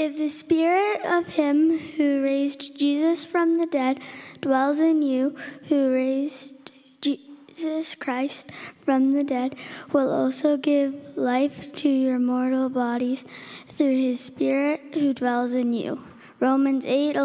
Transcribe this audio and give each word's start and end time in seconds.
If 0.00 0.16
the 0.16 0.30
spirit 0.30 1.04
of 1.04 1.26
him 1.26 1.78
who 1.78 2.22
raised 2.22 2.78
Jesus 2.78 3.26
from 3.26 3.56
the 3.56 3.66
dead 3.66 4.00
dwells 4.40 4.80
in 4.80 5.02
you, 5.02 5.36
who 5.68 5.92
raised 5.92 6.72
Jesus 7.02 7.94
Christ 7.96 8.50
from 8.82 9.12
the 9.12 9.22
dead, 9.22 9.56
will 9.92 10.10
also 10.10 10.56
give 10.56 11.18
life 11.18 11.74
to 11.74 11.90
your 11.90 12.18
mortal 12.18 12.70
bodies 12.70 13.26
through 13.68 13.94
his 13.94 14.20
spirit 14.20 14.80
who 14.94 15.12
dwells 15.12 15.52
in 15.52 15.74
you. 15.74 16.02
Romans 16.40 16.86
8 16.86 17.18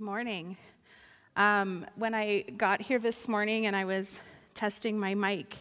Good 0.00 0.06
morning. 0.06 0.56
Um, 1.36 1.84
when 1.94 2.14
I 2.14 2.40
got 2.56 2.80
here 2.80 2.98
this 2.98 3.28
morning 3.28 3.66
and 3.66 3.76
I 3.76 3.84
was 3.84 4.18
testing 4.54 4.98
my 4.98 5.14
mic, 5.14 5.58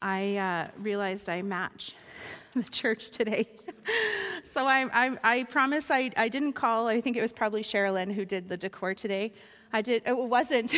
I 0.00 0.36
uh, 0.36 0.68
realized 0.78 1.28
I 1.28 1.42
match 1.42 1.96
the 2.54 2.62
church 2.62 3.10
today. 3.10 3.48
so 4.44 4.68
I, 4.68 4.86
I, 4.92 5.18
I 5.24 5.42
promise 5.42 5.90
I, 5.90 6.12
I 6.16 6.28
didn't 6.28 6.52
call. 6.52 6.86
I 6.86 7.00
think 7.00 7.16
it 7.16 7.22
was 7.22 7.32
probably 7.32 7.64
Sherilyn 7.64 8.12
who 8.12 8.24
did 8.24 8.48
the 8.48 8.56
decor 8.56 8.94
today. 8.94 9.32
I 9.72 9.82
did. 9.82 10.04
It 10.06 10.16
wasn't. 10.16 10.72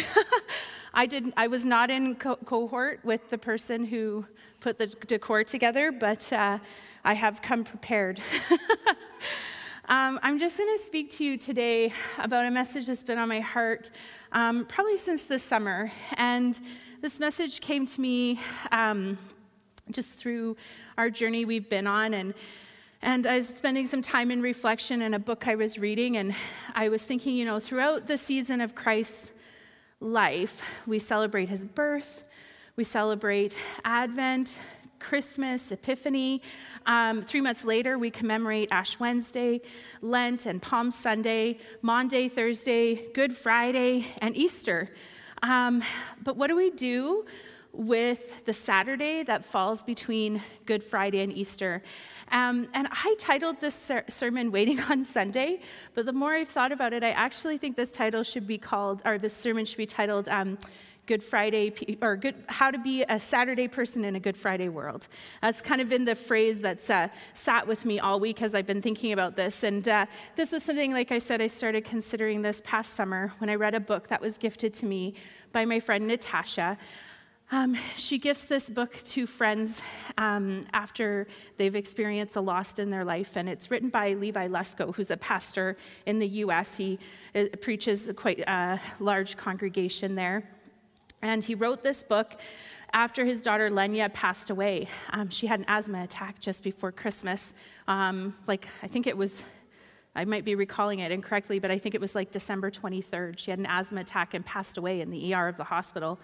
I 0.95 1.05
did. 1.05 1.31
I 1.37 1.49
was 1.49 1.67
not 1.67 1.91
in 1.91 2.15
co- 2.15 2.37
cohort 2.37 3.05
with 3.05 3.29
the 3.29 3.37
person 3.37 3.85
who 3.85 4.25
put 4.61 4.79
the 4.79 4.87
decor 4.87 5.45
together, 5.45 5.93
but 5.93 6.33
uh, 6.33 6.59
I 7.05 7.13
have 7.13 7.43
come 7.43 7.65
prepared. 7.65 8.19
Um, 9.89 10.21
I'm 10.23 10.39
just 10.39 10.59
going 10.59 10.77
to 10.77 10.83
speak 10.83 11.11
to 11.13 11.25
you 11.25 11.37
today 11.37 11.93
about 12.19 12.47
a 12.47 12.53
message 12.53 12.87
that's 12.87 13.03
been 13.03 13.19
on 13.19 13.29
my 13.29 13.41
heart 13.41 13.91
um, 14.31 14.65
probably 14.65 14.97
since 14.97 15.25
this 15.25 15.43
summer. 15.43 15.91
And 16.15 16.59
this 17.01 17.19
message 17.19 17.61
came 17.61 17.85
to 17.87 18.01
me 18.01 18.39
um, 18.71 19.19
just 19.91 20.15
through 20.15 20.57
our 20.97 21.11
journey 21.11 21.45
we've 21.45 21.69
been 21.69 21.89
on. 21.89 22.15
And, 22.15 22.33
and 23.03 23.27
I 23.27 23.35
was 23.35 23.49
spending 23.49 23.89
some 23.89 24.03
time 24.03 24.31
in 24.31 24.41
reflection 24.41 25.03
in 25.03 25.15
a 25.15 25.19
book 25.19 25.49
I 25.49 25.57
was 25.57 25.81
reading. 25.81 26.17
And 26.17 26.33
I 26.77 26.89
was 26.89 27.03
thinking, 27.03 27.35
you 27.35 27.45
know, 27.45 27.59
throughout 27.59 28.07
the 28.07 28.17
season 28.17 28.61
of 28.61 28.77
Christ's 28.77 29.33
life, 29.99 30.63
we 30.87 31.01
celebrate 31.01 31.49
his 31.49 31.65
birth, 31.65 32.23
we 32.77 32.85
celebrate 32.85 33.59
Advent, 33.85 34.55
Christmas, 35.03 35.73
Epiphany. 35.73 36.41
Um, 36.87 37.23
three 37.23 37.41
months 37.41 37.65
later, 37.65 37.99
we 37.99 38.11
commemorate 38.11 38.69
Ash 38.71 38.99
Wednesday, 39.01 39.61
Lent, 40.01 40.47
and 40.47 40.63
Palm 40.63 40.93
Sunday, 40.93 41.59
Maundy, 41.83 42.29
Thursday, 42.29 43.11
Good 43.13 43.35
Friday, 43.35 44.07
and 44.23 44.37
Easter. 44.37 44.89
Um, 45.43 45.83
but 46.23 46.37
what 46.37 46.47
do 46.47 46.57
we 46.57 46.71
do 46.71 47.27
with 47.73 48.45
the 48.45 48.53
Saturday 48.53 49.25
that 49.25 49.45
falls 49.45 49.83
between 49.83 50.41
Good 50.67 50.85
Friday 50.85 51.21
and 51.21 51.33
Easter? 51.33 51.83
Um, 52.31 52.69
and 52.73 52.87
I 52.91 53.17
titled 53.19 53.61
this 53.61 53.75
ser- 53.75 54.05
sermon 54.09 54.53
Waiting 54.53 54.79
on 54.81 55.03
Sunday, 55.03 55.61
but 55.95 56.07
the 56.07 56.13
more 56.13 56.33
I've 56.35 56.49
thought 56.49 56.71
about 56.71 56.93
it, 56.93 57.03
I 57.03 57.11
actually 57.11 57.59
think 57.59 57.77
this 57.77 57.91
title 57.91 58.23
should 58.23 58.47
be 58.47 58.57
called, 58.57 59.03
or 59.05 59.19
this 59.19 59.35
sermon 59.35 59.65
should 59.65 59.79
be 59.79 59.87
titled, 59.87 60.29
um, 60.29 60.59
Good 61.07 61.25
Friday, 61.25 61.75
or 62.01 62.17
good, 62.17 62.37
how 62.47 62.71
to 62.71 62.79
be 62.79 63.03
a 63.09 63.19
Saturday 63.19 63.67
person 63.67 64.05
in 64.05 64.15
a 64.15 64.21
Good 64.21 64.37
Friday 64.37 64.69
world. 64.69 65.09
That's 65.41 65.61
kind 65.61 65.81
of 65.81 65.89
been 65.89 66.05
the 66.05 66.15
phrase 66.15 66.61
that's 66.61 66.91
uh, 66.91 67.09
sat 67.35 67.67
with 67.67 67.85
me 67.85 67.99
all 67.99 68.21
week 68.21 68.41
as 68.41 68.55
I've 68.55 68.67
been 68.67 68.81
thinking 68.81 69.13
about 69.13 69.35
this. 69.35 69.65
And 69.65 69.89
uh, 69.89 70.07
this 70.37 70.53
was 70.53 70.63
something, 70.63 70.93
like 70.93 71.11
I 71.11 71.19
said, 71.19 71.43
I 71.43 71.49
started 71.49 71.85
considering 71.85 72.41
this 72.41 72.63
past 72.65 72.95
summer 72.95 73.33
when 73.39 73.51
I 73.51 73.57
read 73.57 73.75
a 73.75 73.81
book 73.81 74.07
that 74.09 74.21
was 74.21 74.39
gifted 74.39 74.73
to 74.75 74.87
me 74.87 75.15
by 75.51 75.65
my 75.65 75.81
friend 75.81 76.07
Natasha. 76.07 76.79
Um, 77.51 77.77
she 77.97 78.17
gifts 78.17 78.45
this 78.45 78.71
book 78.71 78.97
to 79.07 79.27
friends 79.27 79.83
um, 80.19 80.65
after 80.73 81.27
they've 81.59 81.75
experienced 81.75 82.37
a 82.37 82.41
loss 82.41 82.79
in 82.79 82.91
their 82.91 83.05
life, 83.05 83.37
and 83.37 83.49
it's 83.49 83.71
written 83.71 83.91
by 83.91 84.15
Levi 84.15 84.47
Lusko, 84.47 84.95
who's 84.95 85.11
a 85.11 85.19
pastor 85.19 85.77
in 86.07 86.19
the 86.21 86.29
U.S. 86.29 86.77
He 86.77 86.99
uh, 87.35 87.47
preaches 87.61 88.09
a 88.09 88.15
quite 88.15 88.49
uh, 88.49 88.79
large 89.01 89.37
congregation 89.37 90.15
there. 90.15 90.49
And 91.23 91.45
he 91.45 91.55
wrote 91.55 91.85
this 91.85 92.03
book 92.03 92.35
after 92.93 93.25
his 93.25 93.43
daughter 93.43 93.71
Lenya 93.71 94.13
passed 94.13 94.51
away. 94.51 94.89
Um, 95.11 95.31
she 95.31 95.47
had 95.47 95.61
an 95.61 95.67
asthma 95.69 96.03
attack 96.03 96.41
just 96.41 96.63
before 96.63 96.93
Christmas. 96.93 97.55
Um, 97.89 98.37
like, 98.47 98.67
I 98.83 98.89
think 98.89 99.07
it 99.07 99.17
was, 99.17 99.45
I 100.15 100.25
might 100.25 100.45
be 100.45 100.55
recalling 100.55 100.99
it 100.99 101.13
incorrectly, 101.13 101.59
but 101.59 101.71
I 101.71 101.79
think 101.79 101.95
it 101.95 102.01
was 102.01 102.15
like 102.15 102.33
December 102.33 102.71
23rd. 102.71 103.39
She 103.39 103.51
had 103.51 103.59
an 103.59 103.67
asthma 103.67 104.01
attack 104.01 104.35
and 104.35 104.45
passed 104.45 104.77
away 104.77 105.01
in 105.01 105.11
the 105.11 105.33
ER 105.33 105.49
of 105.49 105.57
the 105.57 105.65
hospital. 105.65 106.19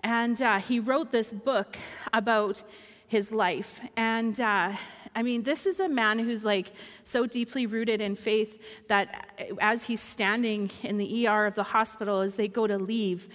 And 0.00 0.40
uh, 0.42 0.58
he 0.58 0.80
wrote 0.80 1.10
this 1.10 1.30
book 1.32 1.76
about 2.12 2.62
his 3.06 3.30
life. 3.30 3.80
And 3.96 4.40
uh, 4.40 4.72
I 5.14 5.22
mean, 5.22 5.42
this 5.42 5.66
is 5.66 5.78
a 5.78 5.88
man 5.88 6.18
who's 6.18 6.44
like 6.44 6.72
so 7.04 7.26
deeply 7.26 7.66
rooted 7.66 8.00
in 8.00 8.16
faith 8.16 8.60
that 8.88 9.28
as 9.60 9.84
he's 9.84 10.00
standing 10.00 10.70
in 10.82 10.96
the 10.96 11.28
ER 11.28 11.46
of 11.46 11.54
the 11.54 11.62
hospital, 11.62 12.20
as 12.20 12.34
they 12.34 12.48
go 12.48 12.66
to 12.66 12.78
leave, 12.78 13.28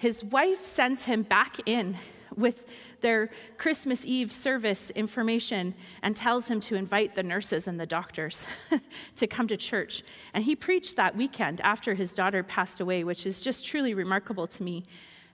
his 0.00 0.24
wife 0.24 0.64
sends 0.64 1.04
him 1.04 1.22
back 1.22 1.56
in 1.68 1.94
with 2.34 2.70
their 3.02 3.28
Christmas 3.58 4.06
Eve 4.06 4.32
service 4.32 4.88
information 4.92 5.74
and 6.02 6.16
tells 6.16 6.48
him 6.48 6.58
to 6.62 6.74
invite 6.74 7.14
the 7.14 7.22
nurses 7.22 7.68
and 7.68 7.78
the 7.78 7.84
doctors 7.84 8.46
to 9.16 9.26
come 9.26 9.46
to 9.46 9.58
church. 9.58 10.02
And 10.32 10.42
he 10.44 10.56
preached 10.56 10.96
that 10.96 11.14
weekend 11.16 11.60
after 11.60 11.92
his 11.92 12.14
daughter 12.14 12.42
passed 12.42 12.80
away, 12.80 13.04
which 13.04 13.26
is 13.26 13.42
just 13.42 13.66
truly 13.66 13.92
remarkable 13.92 14.46
to 14.46 14.62
me. 14.62 14.84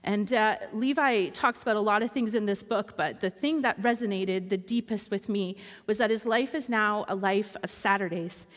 And 0.03 0.33
uh, 0.33 0.57
Levi 0.73 1.29
talks 1.29 1.61
about 1.61 1.77
a 1.77 1.81
lot 1.81 2.03
of 2.03 2.11
things 2.11 2.35
in 2.35 2.45
this 2.45 2.61
book, 2.61 2.97
but 2.97 3.21
the 3.21 3.29
thing 3.29 3.61
that 3.61 3.81
resonated 3.81 4.49
the 4.49 4.57
deepest 4.57 5.11
with 5.11 5.29
me 5.29 5.55
was 5.85 5.97
that 5.99 6.09
his 6.09 6.25
life 6.25 6.53
is 6.53 6.67
now 6.67 7.05
a 7.07 7.15
life 7.15 7.55
of 7.63 7.71
Saturdays. 7.71 8.47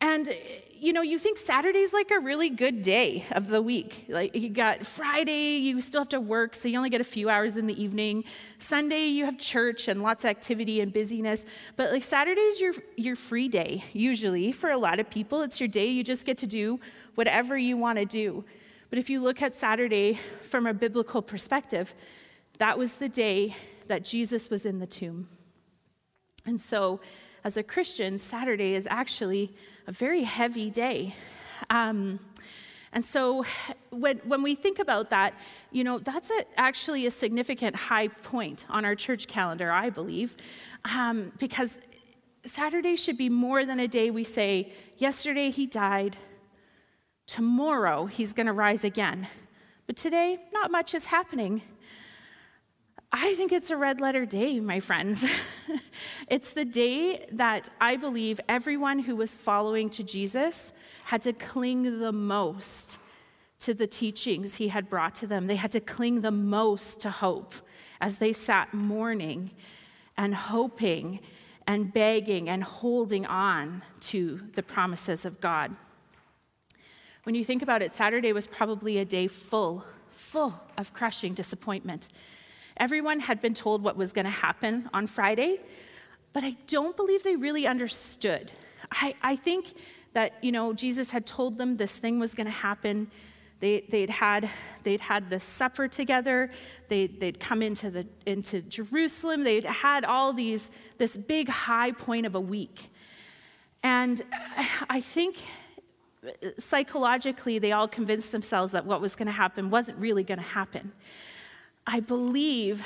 And 0.00 0.28
eh, 0.28 0.34
you 0.80 0.94
know, 0.94 1.02
you 1.02 1.18
think 1.18 1.36
Saturday's 1.36 1.92
like 1.92 2.10
a 2.10 2.18
really 2.18 2.48
good 2.48 2.80
day 2.80 3.26
of 3.32 3.48
the 3.48 3.60
week. 3.60 4.06
Like 4.08 4.34
you 4.34 4.48
got 4.48 4.86
Friday, 4.86 5.58
you 5.58 5.78
still 5.82 6.00
have 6.00 6.08
to 6.08 6.20
work, 6.20 6.54
so 6.54 6.68
you 6.68 6.78
only 6.78 6.88
get 6.88 7.02
a 7.02 7.04
few 7.04 7.28
hours 7.28 7.58
in 7.58 7.66
the 7.66 7.80
evening. 7.80 8.24
Sunday, 8.56 9.06
you 9.06 9.26
have 9.26 9.36
church 9.36 9.88
and 9.88 10.02
lots 10.02 10.24
of 10.24 10.30
activity 10.30 10.80
and 10.80 10.90
busyness. 10.90 11.44
But 11.76 11.92
like 11.92 12.02
Saturday's 12.02 12.60
your 12.60 12.72
your 12.96 13.14
free 13.14 13.48
day, 13.48 13.84
usually 13.92 14.52
for 14.52 14.70
a 14.70 14.78
lot 14.78 15.00
of 15.00 15.10
people. 15.10 15.42
It's 15.42 15.60
your 15.60 15.68
day 15.68 15.88
you 15.88 16.02
just 16.02 16.24
get 16.24 16.38
to 16.38 16.46
do 16.46 16.80
whatever 17.14 17.58
you 17.58 17.76
want 17.76 17.98
to 17.98 18.06
do. 18.06 18.44
But 18.88 18.98
if 18.98 19.10
you 19.10 19.20
look 19.20 19.42
at 19.42 19.54
Saturday 19.54 20.18
from 20.40 20.66
a 20.66 20.74
biblical 20.74 21.20
perspective, 21.22 21.94
that 22.58 22.76
was 22.76 22.94
the 22.94 23.08
day 23.08 23.54
that 23.86 24.04
Jesus 24.04 24.50
was 24.50 24.66
in 24.66 24.78
the 24.78 24.86
tomb. 24.86 25.28
And 26.46 26.60
so, 26.60 27.00
as 27.44 27.56
a 27.56 27.62
Christian, 27.62 28.18
Saturday 28.18 28.74
is 28.74 28.86
actually 28.90 29.54
a 29.90 29.92
very 29.92 30.22
heavy 30.22 30.70
day. 30.70 31.16
Um, 31.68 32.20
and 32.92 33.04
so 33.04 33.44
when, 33.90 34.18
when 34.18 34.40
we 34.40 34.54
think 34.54 34.78
about 34.78 35.10
that, 35.10 35.34
you 35.72 35.82
know, 35.82 35.98
that's 35.98 36.30
a, 36.30 36.44
actually 36.56 37.06
a 37.06 37.10
significant 37.10 37.74
high 37.74 38.06
point 38.06 38.66
on 38.68 38.84
our 38.84 38.94
church 38.94 39.26
calendar, 39.26 39.72
I 39.72 39.90
believe, 39.90 40.36
um, 40.84 41.32
because 41.40 41.80
Saturday 42.44 42.94
should 42.94 43.18
be 43.18 43.28
more 43.28 43.66
than 43.66 43.80
a 43.80 43.88
day 43.88 44.12
we 44.12 44.22
say, 44.22 44.72
yesterday 44.96 45.50
he 45.50 45.66
died, 45.66 46.16
tomorrow 47.26 48.06
he's 48.06 48.32
going 48.32 48.46
to 48.46 48.52
rise 48.52 48.84
again. 48.84 49.26
But 49.88 49.96
today, 49.96 50.38
not 50.52 50.70
much 50.70 50.94
is 50.94 51.06
happening. 51.06 51.62
I 53.12 53.34
think 53.34 53.50
it's 53.50 53.70
a 53.70 53.76
red 53.76 54.00
letter 54.00 54.24
day, 54.24 54.60
my 54.60 54.78
friends. 54.78 55.26
it's 56.28 56.52
the 56.52 56.64
day 56.64 57.26
that 57.32 57.68
I 57.80 57.96
believe 57.96 58.40
everyone 58.48 59.00
who 59.00 59.16
was 59.16 59.34
following 59.34 59.90
to 59.90 60.04
Jesus 60.04 60.72
had 61.04 61.22
to 61.22 61.32
cling 61.32 61.98
the 61.98 62.12
most 62.12 62.98
to 63.60 63.74
the 63.74 63.88
teachings 63.88 64.54
he 64.54 64.68
had 64.68 64.88
brought 64.88 65.16
to 65.16 65.26
them. 65.26 65.48
They 65.48 65.56
had 65.56 65.72
to 65.72 65.80
cling 65.80 66.20
the 66.20 66.30
most 66.30 67.00
to 67.00 67.10
hope 67.10 67.52
as 68.00 68.18
they 68.18 68.32
sat 68.32 68.72
mourning 68.72 69.50
and 70.16 70.32
hoping 70.32 71.18
and 71.66 71.92
begging 71.92 72.48
and 72.48 72.62
holding 72.62 73.26
on 73.26 73.82
to 74.02 74.40
the 74.54 74.62
promises 74.62 75.24
of 75.24 75.40
God. 75.40 75.76
When 77.24 77.34
you 77.34 77.44
think 77.44 77.60
about 77.60 77.82
it, 77.82 77.92
Saturday 77.92 78.32
was 78.32 78.46
probably 78.46 78.98
a 78.98 79.04
day 79.04 79.26
full, 79.26 79.84
full 80.12 80.54
of 80.78 80.94
crushing 80.94 81.34
disappointment 81.34 82.08
Everyone 82.80 83.20
had 83.20 83.42
been 83.42 83.52
told 83.52 83.82
what 83.82 83.96
was 83.96 84.12
going 84.12 84.24
to 84.24 84.30
happen 84.30 84.88
on 84.94 85.06
Friday, 85.06 85.60
but 86.32 86.42
I 86.42 86.56
don't 86.66 86.96
believe 86.96 87.22
they 87.22 87.36
really 87.36 87.66
understood. 87.66 88.50
I, 88.90 89.14
I 89.22 89.36
think 89.36 89.74
that, 90.14 90.32
you 90.42 90.50
know, 90.50 90.72
Jesus 90.72 91.10
had 91.10 91.26
told 91.26 91.58
them 91.58 91.76
this 91.76 91.98
thing 91.98 92.18
was 92.18 92.34
going 92.34 92.46
to 92.46 92.50
happen. 92.50 93.10
They, 93.60 93.84
they'd, 93.90 94.08
had, 94.08 94.48
they'd 94.82 95.00
had 95.02 95.28
the 95.28 95.38
supper 95.38 95.88
together. 95.88 96.48
They, 96.88 97.06
they'd 97.06 97.38
come 97.38 97.60
into, 97.60 97.90
the, 97.90 98.06
into 98.24 98.62
Jerusalem. 98.62 99.44
They'd 99.44 99.64
had 99.64 100.06
all 100.06 100.32
these, 100.32 100.70
this 100.96 101.18
big 101.18 101.50
high 101.50 101.92
point 101.92 102.24
of 102.24 102.34
a 102.34 102.40
week. 102.40 102.86
And 103.82 104.22
I 104.88 105.02
think 105.02 105.36
psychologically, 106.58 107.58
they 107.58 107.72
all 107.72 107.88
convinced 107.88 108.32
themselves 108.32 108.72
that 108.72 108.86
what 108.86 109.02
was 109.02 109.16
going 109.16 109.26
to 109.26 109.32
happen 109.32 109.68
wasn't 109.68 109.98
really 109.98 110.24
going 110.24 110.38
to 110.38 110.44
happen. 110.44 110.92
I 111.86 112.00
believe 112.00 112.84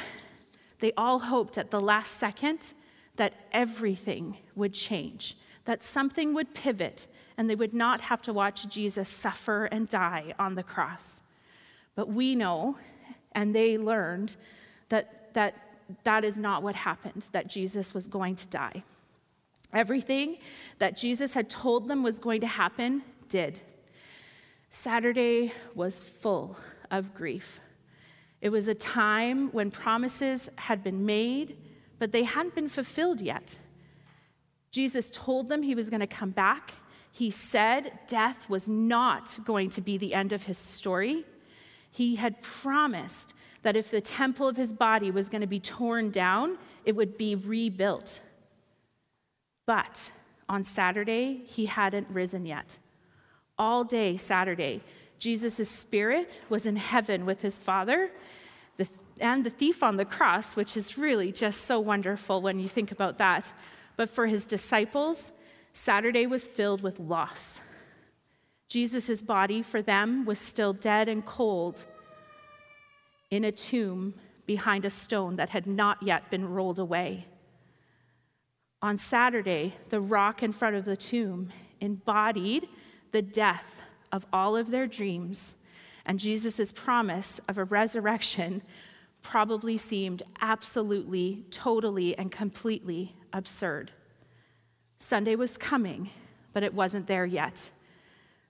they 0.80 0.92
all 0.96 1.18
hoped 1.18 1.58
at 1.58 1.70
the 1.70 1.80
last 1.80 2.18
second 2.18 2.72
that 3.16 3.32
everything 3.52 4.38
would 4.54 4.74
change, 4.74 5.36
that 5.64 5.82
something 5.82 6.34
would 6.34 6.54
pivot, 6.54 7.06
and 7.36 7.48
they 7.48 7.54
would 7.54 7.74
not 7.74 8.00
have 8.02 8.22
to 8.22 8.32
watch 8.32 8.68
Jesus 8.68 9.08
suffer 9.08 9.66
and 9.66 9.88
die 9.88 10.34
on 10.38 10.54
the 10.54 10.62
cross. 10.62 11.22
But 11.94 12.08
we 12.08 12.34
know, 12.34 12.76
and 13.32 13.54
they 13.54 13.78
learned, 13.78 14.36
that 14.88 15.32
that, 15.34 15.54
that 16.04 16.24
is 16.24 16.38
not 16.38 16.62
what 16.62 16.74
happened, 16.74 17.26
that 17.32 17.48
Jesus 17.48 17.94
was 17.94 18.08
going 18.08 18.36
to 18.36 18.46
die. 18.48 18.82
Everything 19.72 20.38
that 20.78 20.96
Jesus 20.96 21.34
had 21.34 21.50
told 21.50 21.88
them 21.88 22.02
was 22.02 22.18
going 22.18 22.40
to 22.40 22.46
happen 22.46 23.02
did. 23.28 23.60
Saturday 24.70 25.52
was 25.74 25.98
full 25.98 26.56
of 26.90 27.14
grief. 27.14 27.60
It 28.44 28.52
was 28.52 28.68
a 28.68 28.74
time 28.74 29.48
when 29.52 29.70
promises 29.70 30.50
had 30.56 30.84
been 30.84 31.06
made, 31.06 31.56
but 31.98 32.12
they 32.12 32.24
hadn't 32.24 32.54
been 32.54 32.68
fulfilled 32.68 33.22
yet. 33.22 33.58
Jesus 34.70 35.08
told 35.10 35.48
them 35.48 35.62
he 35.62 35.74
was 35.74 35.88
going 35.88 36.00
to 36.00 36.06
come 36.06 36.28
back. 36.28 36.74
He 37.10 37.30
said 37.30 37.98
death 38.06 38.50
was 38.50 38.68
not 38.68 39.38
going 39.46 39.70
to 39.70 39.80
be 39.80 39.96
the 39.96 40.12
end 40.12 40.34
of 40.34 40.42
his 40.42 40.58
story. 40.58 41.24
He 41.90 42.16
had 42.16 42.42
promised 42.42 43.32
that 43.62 43.76
if 43.76 43.90
the 43.90 44.02
temple 44.02 44.46
of 44.46 44.58
his 44.58 44.74
body 44.74 45.10
was 45.10 45.30
going 45.30 45.40
to 45.40 45.46
be 45.46 45.58
torn 45.58 46.10
down, 46.10 46.58
it 46.84 46.94
would 46.94 47.16
be 47.16 47.34
rebuilt. 47.34 48.20
But 49.64 50.10
on 50.50 50.64
Saturday, 50.64 51.40
he 51.46 51.64
hadn't 51.64 52.08
risen 52.10 52.44
yet. 52.44 52.76
All 53.56 53.84
day 53.84 54.18
Saturday, 54.18 54.82
Jesus' 55.24 55.70
spirit 55.70 56.42
was 56.50 56.66
in 56.66 56.76
heaven 56.76 57.24
with 57.24 57.40
his 57.40 57.56
Father, 57.56 58.10
the, 58.76 58.86
and 59.18 59.42
the 59.42 59.48
thief 59.48 59.82
on 59.82 59.96
the 59.96 60.04
cross, 60.04 60.54
which 60.54 60.76
is 60.76 60.98
really 60.98 61.32
just 61.32 61.62
so 61.62 61.80
wonderful 61.80 62.42
when 62.42 62.58
you 62.58 62.68
think 62.68 62.92
about 62.92 63.16
that. 63.16 63.50
But 63.96 64.10
for 64.10 64.26
his 64.26 64.44
disciples, 64.44 65.32
Saturday 65.72 66.26
was 66.26 66.46
filled 66.46 66.82
with 66.82 67.00
loss. 67.00 67.62
Jesus' 68.68 69.22
body 69.22 69.62
for 69.62 69.80
them 69.80 70.26
was 70.26 70.38
still 70.38 70.74
dead 70.74 71.08
and 71.08 71.24
cold 71.24 71.86
in 73.30 73.44
a 73.44 73.50
tomb 73.50 74.12
behind 74.44 74.84
a 74.84 74.90
stone 74.90 75.36
that 75.36 75.48
had 75.48 75.66
not 75.66 76.02
yet 76.02 76.30
been 76.30 76.46
rolled 76.46 76.78
away. 76.78 77.24
On 78.82 78.98
Saturday, 78.98 79.74
the 79.88 80.02
rock 80.02 80.42
in 80.42 80.52
front 80.52 80.76
of 80.76 80.84
the 80.84 80.98
tomb 80.98 81.48
embodied 81.80 82.68
the 83.12 83.22
death 83.22 83.84
of 84.14 84.24
all 84.32 84.56
of 84.56 84.70
their 84.70 84.86
dreams, 84.86 85.56
and 86.06 86.20
Jesus' 86.20 86.70
promise 86.70 87.40
of 87.48 87.58
a 87.58 87.64
resurrection 87.64 88.62
probably 89.22 89.76
seemed 89.76 90.22
absolutely, 90.40 91.44
totally, 91.50 92.16
and 92.16 92.30
completely 92.30 93.16
absurd. 93.32 93.90
Sunday 95.00 95.34
was 95.34 95.58
coming, 95.58 96.10
but 96.52 96.62
it 96.62 96.72
wasn't 96.72 97.08
there 97.08 97.26
yet. 97.26 97.70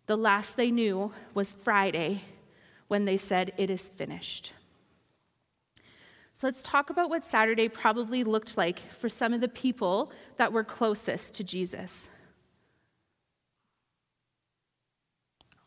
The 0.04 0.18
last 0.18 0.58
they 0.58 0.70
knew 0.70 1.14
was 1.32 1.50
Friday 1.50 2.24
when 2.88 3.06
they 3.06 3.16
said, 3.16 3.54
It 3.56 3.70
is 3.70 3.88
finished. 3.88 4.52
So 6.34 6.46
let's 6.46 6.62
talk 6.62 6.90
about 6.90 7.08
what 7.08 7.24
Saturday 7.24 7.70
probably 7.70 8.22
looked 8.22 8.58
like 8.58 8.80
for 8.92 9.08
some 9.08 9.32
of 9.32 9.40
the 9.40 9.48
people 9.48 10.12
that 10.36 10.52
were 10.52 10.64
closest 10.64 11.32
to 11.36 11.44
Jesus. 11.44 12.10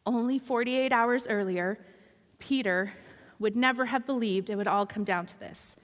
Only 0.07 0.39
48 0.39 0.94
hours 0.94 1.27
earlier, 1.27 1.77
Peter 2.39 2.94
would 3.39 3.57
never 3.57 3.88
have 3.88 4.06
believed 4.06 4.50
it 4.50 4.56
would 4.56 4.65
all 4.65 4.86
come 4.86 5.04
down 5.04 5.25
to 5.25 5.38
this. 5.38 5.75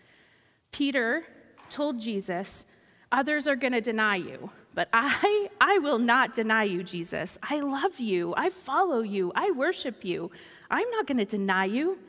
Peter 0.71 1.25
told 1.69 1.99
Jesus, 1.99 2.65
Others 3.11 3.47
are 3.49 3.57
going 3.57 3.73
to 3.73 3.81
deny 3.81 4.15
you, 4.15 4.49
but 4.73 4.87
I, 4.93 5.49
I 5.59 5.77
will 5.79 5.99
not 5.99 6.33
deny 6.33 6.63
you, 6.63 6.83
Jesus. 6.83 7.37
I 7.43 7.59
love 7.59 7.99
you. 7.99 8.33
I 8.37 8.49
follow 8.49 9.01
you. 9.01 9.33
I 9.35 9.51
worship 9.51 10.05
you. 10.05 10.31
I'm 10.71 10.89
not 10.91 11.05
going 11.05 11.17
to 11.17 11.25
deny 11.25 11.65
you. 11.65 11.99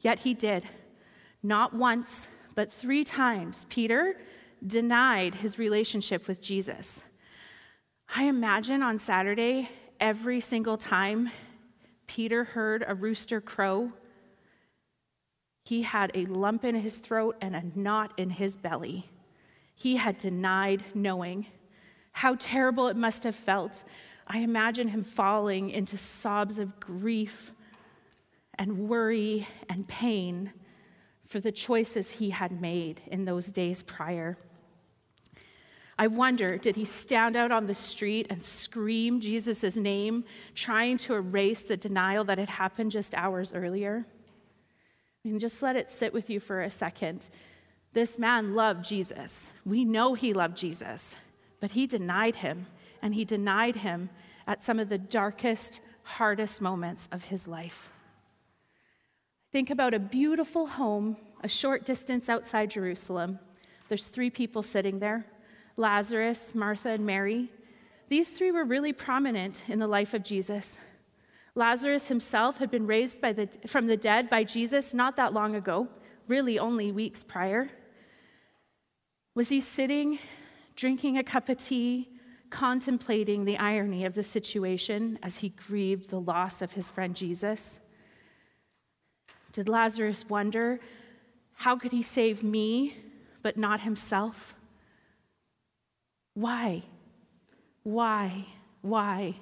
Yet 0.00 0.18
he 0.18 0.34
did. 0.34 0.68
Not 1.44 1.74
once, 1.74 2.26
but 2.56 2.72
three 2.72 3.04
times, 3.04 3.66
Peter 3.70 4.16
denied 4.66 5.36
his 5.36 5.60
relationship 5.60 6.26
with 6.26 6.42
Jesus. 6.42 7.04
I 8.14 8.24
imagine 8.24 8.82
on 8.82 8.98
Saturday, 8.98 9.70
every 10.00 10.40
single 10.40 10.76
time 10.76 11.30
Peter 12.12 12.44
heard 12.44 12.84
a 12.86 12.94
rooster 12.94 13.40
crow, 13.40 13.90
he 15.64 15.80
had 15.80 16.10
a 16.14 16.26
lump 16.26 16.62
in 16.62 16.74
his 16.74 16.98
throat 16.98 17.38
and 17.40 17.56
a 17.56 17.64
knot 17.74 18.12
in 18.18 18.28
his 18.28 18.54
belly. 18.54 19.08
He 19.74 19.96
had 19.96 20.18
denied 20.18 20.84
knowing. 20.92 21.46
How 22.12 22.36
terrible 22.38 22.88
it 22.88 22.96
must 22.96 23.24
have 23.24 23.34
felt. 23.34 23.84
I 24.26 24.40
imagine 24.40 24.88
him 24.88 25.02
falling 25.02 25.70
into 25.70 25.96
sobs 25.96 26.58
of 26.58 26.78
grief 26.78 27.52
and 28.56 28.90
worry 28.90 29.48
and 29.70 29.88
pain 29.88 30.52
for 31.26 31.40
the 31.40 31.50
choices 31.50 32.10
he 32.10 32.28
had 32.28 32.60
made 32.60 33.00
in 33.06 33.24
those 33.24 33.46
days 33.46 33.82
prior. 33.82 34.36
I 35.98 36.06
wonder, 36.06 36.56
did 36.56 36.76
he 36.76 36.84
stand 36.84 37.36
out 37.36 37.52
on 37.52 37.66
the 37.66 37.74
street 37.74 38.26
and 38.30 38.42
scream 38.42 39.20
Jesus' 39.20 39.76
name, 39.76 40.24
trying 40.54 40.96
to 40.98 41.14
erase 41.14 41.62
the 41.62 41.76
denial 41.76 42.24
that 42.24 42.38
had 42.38 42.48
happened 42.48 42.92
just 42.92 43.14
hours 43.14 43.52
earlier? 43.52 44.06
I 45.24 45.28
mean, 45.28 45.38
just 45.38 45.62
let 45.62 45.76
it 45.76 45.90
sit 45.90 46.12
with 46.12 46.30
you 46.30 46.40
for 46.40 46.62
a 46.62 46.70
second. 46.70 47.28
This 47.92 48.18
man 48.18 48.54
loved 48.54 48.84
Jesus. 48.84 49.50
We 49.64 49.84
know 49.84 50.14
he 50.14 50.32
loved 50.32 50.56
Jesus, 50.56 51.14
but 51.60 51.72
he 51.72 51.86
denied 51.86 52.36
him, 52.36 52.66
and 53.02 53.14
he 53.14 53.24
denied 53.24 53.76
him 53.76 54.08
at 54.46 54.64
some 54.64 54.78
of 54.78 54.88
the 54.88 54.98
darkest, 54.98 55.80
hardest 56.02 56.60
moments 56.60 57.08
of 57.12 57.24
his 57.24 57.46
life. 57.46 57.90
Think 59.52 59.68
about 59.68 59.94
a 59.94 59.98
beautiful 59.98 60.66
home 60.66 61.16
a 61.42 61.48
short 61.48 61.84
distance 61.84 62.28
outside 62.28 62.70
Jerusalem. 62.70 63.38
There's 63.88 64.06
three 64.06 64.30
people 64.30 64.62
sitting 64.62 65.00
there 65.00 65.26
Lazarus, 65.76 66.54
Martha, 66.54 66.90
and 66.90 67.06
Mary. 67.06 67.50
These 68.08 68.30
three 68.30 68.52
were 68.52 68.64
really 68.64 68.92
prominent 68.92 69.64
in 69.68 69.78
the 69.78 69.86
life 69.86 70.14
of 70.14 70.22
Jesus. 70.22 70.78
Lazarus 71.54 72.08
himself 72.08 72.58
had 72.58 72.70
been 72.70 72.86
raised 72.86 73.20
the, 73.20 73.48
from 73.66 73.86
the 73.86 73.96
dead 73.96 74.30
by 74.30 74.44
Jesus 74.44 74.94
not 74.94 75.16
that 75.16 75.32
long 75.32 75.54
ago, 75.54 75.88
really 76.28 76.58
only 76.58 76.92
weeks 76.92 77.24
prior. 77.24 77.70
Was 79.34 79.48
he 79.48 79.60
sitting, 79.60 80.18
drinking 80.76 81.18
a 81.18 81.24
cup 81.24 81.48
of 81.48 81.58
tea, 81.58 82.08
contemplating 82.50 83.44
the 83.44 83.56
irony 83.56 84.04
of 84.04 84.14
the 84.14 84.22
situation 84.22 85.18
as 85.22 85.38
he 85.38 85.48
grieved 85.48 86.10
the 86.10 86.20
loss 86.20 86.60
of 86.60 86.72
his 86.72 86.90
friend 86.90 87.16
Jesus? 87.16 87.80
Did 89.52 89.68
Lazarus 89.68 90.26
wonder, 90.28 90.80
how 91.54 91.76
could 91.76 91.92
he 91.92 92.02
save 92.02 92.42
me 92.42 92.96
but 93.42 93.56
not 93.56 93.80
himself? 93.80 94.54
Why? 96.34 96.82
Why? 97.82 98.46
Why? 98.80 99.36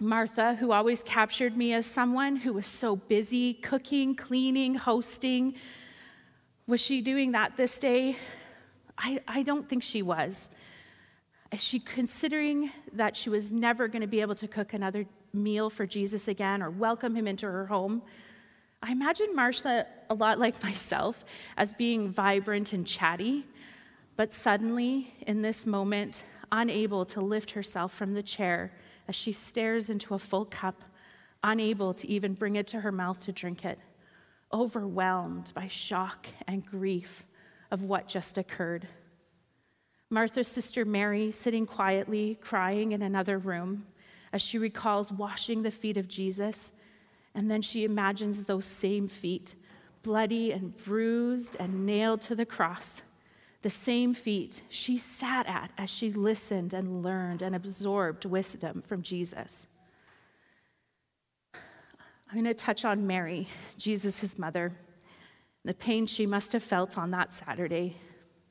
Martha, 0.00 0.54
who 0.56 0.72
always 0.72 1.02
captured 1.02 1.56
me 1.56 1.72
as 1.72 1.86
someone 1.86 2.36
who 2.36 2.52
was 2.52 2.66
so 2.66 2.96
busy 2.96 3.54
cooking, 3.54 4.14
cleaning, 4.14 4.74
hosting, 4.74 5.54
was 6.66 6.80
she 6.80 7.00
doing 7.00 7.32
that 7.32 7.56
this 7.56 7.78
day? 7.78 8.16
I, 8.98 9.20
I 9.28 9.42
don't 9.42 9.68
think 9.68 9.82
she 9.82 10.02
was. 10.02 10.50
Is 11.52 11.62
she 11.62 11.78
considering 11.78 12.72
that 12.92 13.16
she 13.16 13.30
was 13.30 13.52
never 13.52 13.86
going 13.86 14.02
to 14.02 14.08
be 14.08 14.20
able 14.20 14.34
to 14.36 14.48
cook 14.48 14.72
another 14.72 15.06
meal 15.32 15.70
for 15.70 15.86
Jesus 15.86 16.26
again 16.26 16.62
or 16.62 16.70
welcome 16.70 17.14
him 17.14 17.28
into 17.28 17.46
her 17.46 17.66
home? 17.66 18.02
I 18.82 18.92
imagine 18.92 19.34
Martha 19.34 19.86
a 20.10 20.14
lot 20.14 20.38
like 20.38 20.60
myself 20.62 21.24
as 21.56 21.72
being 21.72 22.10
vibrant 22.10 22.72
and 22.72 22.86
chatty, 22.86 23.46
but 24.16 24.32
suddenly, 24.32 25.14
in 25.26 25.42
this 25.42 25.66
moment, 25.66 26.24
unable 26.52 27.04
to 27.06 27.20
lift 27.20 27.52
herself 27.52 27.92
from 27.92 28.14
the 28.14 28.22
chair 28.22 28.72
as 29.08 29.14
she 29.14 29.32
stares 29.32 29.90
into 29.90 30.14
a 30.14 30.18
full 30.18 30.44
cup, 30.44 30.82
unable 31.42 31.92
to 31.94 32.08
even 32.08 32.34
bring 32.34 32.56
it 32.56 32.66
to 32.68 32.80
her 32.80 32.92
mouth 32.92 33.20
to 33.20 33.32
drink 33.32 33.64
it, 33.64 33.78
overwhelmed 34.52 35.52
by 35.54 35.68
shock 35.68 36.26
and 36.46 36.64
grief 36.64 37.26
of 37.70 37.82
what 37.82 38.08
just 38.08 38.38
occurred. 38.38 38.86
Martha's 40.10 40.48
sister 40.48 40.84
Mary 40.84 41.32
sitting 41.32 41.66
quietly, 41.66 42.38
crying 42.40 42.92
in 42.92 43.02
another 43.02 43.36
room, 43.38 43.84
as 44.32 44.40
she 44.40 44.58
recalls 44.58 45.10
washing 45.10 45.62
the 45.62 45.70
feet 45.70 45.96
of 45.96 46.08
Jesus. 46.08 46.72
And 47.34 47.50
then 47.50 47.62
she 47.62 47.84
imagines 47.84 48.44
those 48.44 48.64
same 48.64 49.08
feet, 49.08 49.56
bloody 50.02 50.52
and 50.52 50.76
bruised 50.84 51.56
and 51.58 51.84
nailed 51.84 52.20
to 52.22 52.36
the 52.36 52.46
cross. 52.46 53.02
The 53.64 53.70
same 53.70 54.12
feet 54.12 54.60
she 54.68 54.98
sat 54.98 55.46
at 55.46 55.70
as 55.78 55.88
she 55.88 56.12
listened 56.12 56.74
and 56.74 57.02
learned 57.02 57.40
and 57.40 57.56
absorbed 57.56 58.26
wisdom 58.26 58.82
from 58.84 59.00
Jesus. 59.00 59.68
I'm 61.54 62.34
going 62.34 62.44
to 62.44 62.52
touch 62.52 62.84
on 62.84 63.06
Mary, 63.06 63.48
Jesus' 63.78 64.38
mother, 64.38 64.74
the 65.64 65.72
pain 65.72 66.06
she 66.06 66.26
must 66.26 66.52
have 66.52 66.62
felt 66.62 66.98
on 66.98 67.10
that 67.12 67.32
Saturday. 67.32 67.96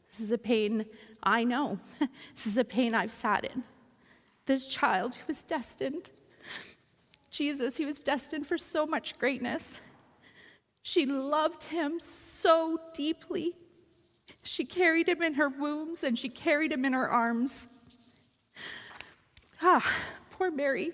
This 0.10 0.20
is 0.20 0.32
a 0.32 0.38
pain 0.40 0.84
I 1.22 1.44
know. 1.44 1.78
This 2.34 2.48
is 2.48 2.58
a 2.58 2.66
pain 2.66 2.96
I've 2.96 3.12
sat 3.12 3.46
in. 3.46 3.64
This 4.48 4.66
child 4.66 5.14
who 5.14 5.26
was 5.28 5.44
destined, 5.44 6.10
Jesus, 7.30 7.78
he 7.78 7.86
was 7.86 8.00
destined 8.00 8.48
for 8.48 8.58
so 8.58 8.88
much 8.88 9.20
greatness. 9.20 9.80
She 10.82 11.06
loved 11.06 11.66
him 11.66 12.00
so 12.00 12.80
deeply. 12.96 13.54
She 14.44 14.66
carried 14.66 15.08
him 15.08 15.22
in 15.22 15.36
her 15.36 15.50
wombs 15.50 16.04
and 16.04 16.20
she 16.20 16.30
carried 16.30 16.72
him 16.72 16.86
in 16.86 16.94
her 16.94 17.10
arms. 17.10 17.70
Ah, 19.62 19.90
poor 20.32 20.52
Mary. 20.52 20.92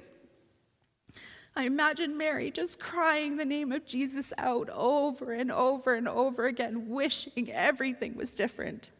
I 1.55 1.63
imagine 1.63 2.15
Mary 2.15 2.51
just 2.51 2.79
crying 2.79 3.35
the 3.35 3.43
name 3.43 3.71
of 3.71 3.85
Jesus 3.85 4.31
out 4.37 4.69
over 4.69 5.33
and 5.33 5.51
over 5.51 5.95
and 5.95 6.07
over 6.07 6.45
again, 6.45 6.87
wishing 6.87 7.51
everything 7.51 8.15
was 8.15 8.35
different. 8.35 8.91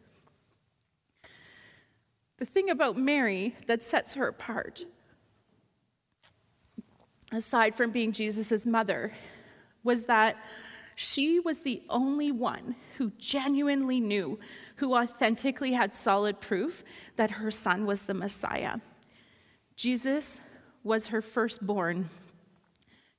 The 2.38 2.44
thing 2.44 2.68
about 2.68 2.96
Mary 2.96 3.54
that 3.66 3.82
sets 3.82 4.14
her 4.14 4.26
apart, 4.26 4.84
aside 7.30 7.76
from 7.76 7.92
being 7.92 8.12
Jesus' 8.12 8.66
mother, 8.66 9.12
was 9.84 10.04
that 10.04 10.36
she 10.94 11.40
was 11.40 11.62
the 11.62 11.82
only 11.88 12.30
one 12.30 12.76
who 12.98 13.12
genuinely 13.18 14.00
knew, 14.00 14.38
who 14.76 14.94
authentically 14.94 15.72
had 15.72 15.94
solid 15.94 16.40
proof 16.40 16.84
that 17.16 17.32
her 17.32 17.50
son 17.50 17.86
was 17.86 18.02
the 18.02 18.14
Messiah. 18.14 18.78
Jesus 19.76 20.40
was 20.82 21.08
her 21.08 21.22
firstborn 21.22 22.08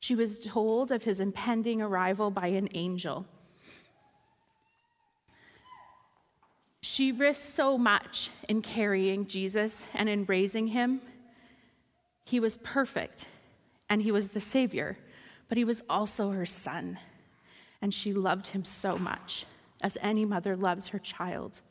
she 0.01 0.15
was 0.15 0.39
told 0.39 0.91
of 0.91 1.03
his 1.03 1.19
impending 1.19 1.79
arrival 1.79 2.31
by 2.31 2.47
an 2.47 2.69
angel. 2.73 3.27
She 6.81 7.11
risked 7.11 7.53
so 7.53 7.77
much 7.77 8.31
in 8.49 8.63
carrying 8.63 9.27
Jesus 9.27 9.85
and 9.93 10.09
in 10.09 10.25
raising 10.25 10.67
him. 10.67 11.01
He 12.25 12.39
was 12.39 12.57
perfect 12.57 13.27
and 13.89 14.01
he 14.01 14.11
was 14.11 14.29
the 14.29 14.39
Savior, 14.39 14.97
but 15.47 15.59
he 15.59 15.63
was 15.63 15.83
also 15.87 16.31
her 16.31 16.47
son. 16.47 16.97
And 17.81 17.93
she 17.93 18.13
loved 18.13 18.47
him 18.47 18.63
so 18.63 18.97
much, 18.97 19.45
as 19.81 19.97
any 20.01 20.25
mother 20.25 20.55
loves 20.55 20.89
her 20.89 20.99
child. 20.99 21.61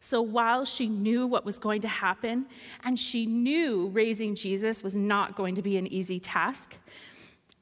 So 0.00 0.20
while 0.20 0.66
she 0.66 0.86
knew 0.86 1.26
what 1.26 1.46
was 1.46 1.58
going 1.58 1.80
to 1.80 1.88
happen, 1.88 2.44
and 2.84 3.00
she 3.00 3.24
knew 3.24 3.88
raising 3.88 4.34
Jesus 4.34 4.82
was 4.82 4.94
not 4.94 5.34
going 5.34 5.54
to 5.54 5.62
be 5.62 5.78
an 5.78 5.86
easy 5.86 6.20
task, 6.20 6.74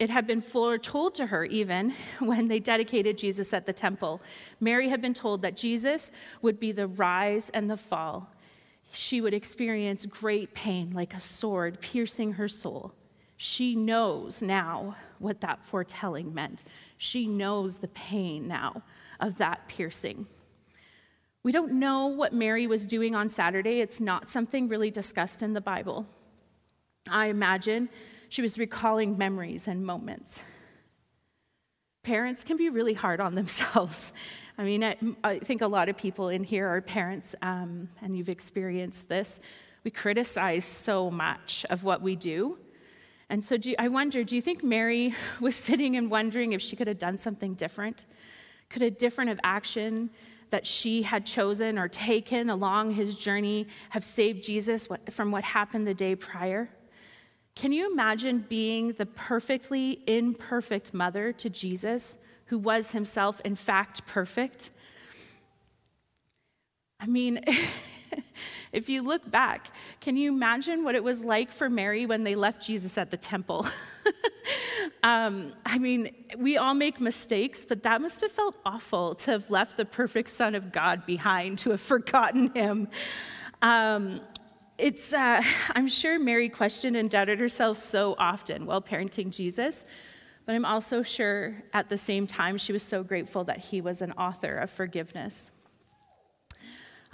it 0.00 0.10
had 0.10 0.26
been 0.26 0.40
foretold 0.40 1.14
to 1.14 1.26
her, 1.26 1.44
even 1.44 1.94
when 2.18 2.48
they 2.48 2.58
dedicated 2.58 3.16
Jesus 3.16 3.54
at 3.54 3.66
the 3.66 3.72
temple. 3.72 4.20
Mary 4.58 4.88
had 4.88 5.00
been 5.00 5.14
told 5.14 5.42
that 5.42 5.56
Jesus 5.56 6.10
would 6.42 6.58
be 6.58 6.72
the 6.72 6.88
rise 6.88 7.48
and 7.50 7.70
the 7.70 7.76
fall. 7.76 8.28
She 8.92 9.20
would 9.20 9.34
experience 9.34 10.04
great 10.04 10.52
pain 10.52 10.90
like 10.90 11.14
a 11.14 11.20
sword 11.20 11.80
piercing 11.80 12.32
her 12.32 12.48
soul. 12.48 12.92
She 13.36 13.76
knows 13.76 14.42
now 14.42 14.96
what 15.20 15.40
that 15.42 15.64
foretelling 15.64 16.34
meant. 16.34 16.64
She 17.02 17.26
knows 17.26 17.78
the 17.78 17.88
pain 17.88 18.46
now 18.46 18.84
of 19.18 19.38
that 19.38 19.66
piercing. 19.66 20.28
We 21.42 21.50
don't 21.50 21.72
know 21.72 22.06
what 22.06 22.32
Mary 22.32 22.68
was 22.68 22.86
doing 22.86 23.16
on 23.16 23.28
Saturday. 23.28 23.80
It's 23.80 24.00
not 24.00 24.28
something 24.28 24.68
really 24.68 24.92
discussed 24.92 25.42
in 25.42 25.52
the 25.52 25.60
Bible. 25.60 26.06
I 27.10 27.26
imagine 27.26 27.88
she 28.28 28.40
was 28.40 28.56
recalling 28.56 29.18
memories 29.18 29.66
and 29.66 29.84
moments. 29.84 30.44
Parents 32.04 32.44
can 32.44 32.56
be 32.56 32.68
really 32.68 32.94
hard 32.94 33.20
on 33.20 33.34
themselves. 33.40 34.12
I 34.56 34.62
mean, 34.62 34.84
I, 34.84 34.96
I 35.24 35.38
think 35.40 35.60
a 35.60 35.66
lot 35.66 35.88
of 35.88 35.96
people 35.96 36.28
in 36.28 36.44
here 36.44 36.68
are 36.68 36.80
parents, 36.80 37.34
um, 37.42 37.88
and 38.00 38.16
you've 38.16 38.28
experienced 38.28 39.08
this. 39.08 39.40
We 39.82 39.90
criticize 39.90 40.64
so 40.64 41.10
much 41.10 41.66
of 41.68 41.82
what 41.82 42.00
we 42.00 42.14
do. 42.14 42.58
And 43.32 43.42
so 43.42 43.56
you, 43.62 43.74
I 43.78 43.88
wonder 43.88 44.22
do 44.24 44.36
you 44.36 44.42
think 44.42 44.62
Mary 44.62 45.14
was 45.40 45.56
sitting 45.56 45.96
and 45.96 46.10
wondering 46.10 46.52
if 46.52 46.60
she 46.60 46.76
could 46.76 46.86
have 46.86 46.98
done 46.98 47.16
something 47.16 47.54
different? 47.54 48.04
Could 48.68 48.82
a 48.82 48.90
different 48.90 49.30
of 49.30 49.40
action 49.42 50.10
that 50.50 50.66
she 50.66 51.00
had 51.00 51.24
chosen 51.24 51.78
or 51.78 51.88
taken 51.88 52.50
along 52.50 52.90
his 52.90 53.16
journey 53.16 53.68
have 53.88 54.04
saved 54.04 54.44
Jesus 54.44 54.86
from 55.10 55.30
what 55.30 55.44
happened 55.44 55.86
the 55.86 55.94
day 55.94 56.14
prior? 56.14 56.68
Can 57.54 57.72
you 57.72 57.90
imagine 57.90 58.44
being 58.50 58.92
the 58.92 59.06
perfectly 59.06 60.02
imperfect 60.06 60.92
mother 60.92 61.32
to 61.32 61.48
Jesus, 61.48 62.18
who 62.46 62.58
was 62.58 62.90
himself, 62.90 63.40
in 63.46 63.56
fact, 63.56 64.06
perfect? 64.06 64.68
I 67.00 67.06
mean, 67.06 67.42
if 68.72 68.88
you 68.88 69.02
look 69.02 69.30
back, 69.30 69.70
can 70.00 70.16
you 70.16 70.32
imagine 70.32 70.84
what 70.84 70.94
it 70.94 71.04
was 71.04 71.24
like 71.24 71.50
for 71.50 71.68
Mary 71.68 72.06
when 72.06 72.24
they 72.24 72.34
left 72.34 72.64
Jesus 72.66 72.98
at 72.98 73.10
the 73.10 73.16
temple? 73.16 73.66
um, 75.02 75.52
I 75.64 75.78
mean, 75.78 76.14
we 76.36 76.56
all 76.56 76.74
make 76.74 77.00
mistakes, 77.00 77.64
but 77.64 77.82
that 77.82 78.00
must 78.00 78.20
have 78.20 78.32
felt 78.32 78.56
awful 78.64 79.14
to 79.16 79.32
have 79.32 79.50
left 79.50 79.76
the 79.76 79.84
perfect 79.84 80.30
Son 80.30 80.54
of 80.54 80.72
God 80.72 81.06
behind, 81.06 81.58
to 81.60 81.70
have 81.70 81.80
forgotten 81.94 82.52
him. 82.54 82.88
Um, 83.60 84.20
it's, 84.78 85.12
uh, 85.12 85.42
I'm 85.70 85.88
sure 85.88 86.18
Mary 86.18 86.48
questioned 86.48 86.96
and 86.96 87.10
doubted 87.10 87.38
herself 87.38 87.78
so 87.78 88.16
often 88.18 88.66
while 88.66 88.82
parenting 88.82 89.30
Jesus, 89.30 89.84
but 90.44 90.54
I'm 90.54 90.64
also 90.64 91.02
sure 91.02 91.62
at 91.72 91.88
the 91.88 91.98
same 91.98 92.26
time 92.26 92.58
she 92.58 92.72
was 92.72 92.82
so 92.82 93.04
grateful 93.04 93.44
that 93.44 93.58
he 93.58 93.80
was 93.80 94.02
an 94.02 94.12
author 94.12 94.56
of 94.56 94.70
forgiveness. 94.70 95.50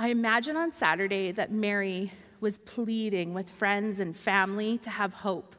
I 0.01 0.09
imagine 0.09 0.57
on 0.57 0.71
Saturday 0.71 1.33
that 1.33 1.51
Mary 1.51 2.13
was 2.41 2.59
pleading 2.59 3.35
with 3.35 3.51
friends 3.51 3.99
and 3.99 4.17
family 4.17 4.79
to 4.79 4.91
have 4.91 5.13
hope. 5.13 5.57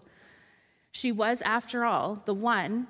She 0.92 1.12
was, 1.12 1.42
after 1.42 1.84
all, 1.84 2.22
the 2.26 2.34
one, 2.34 2.88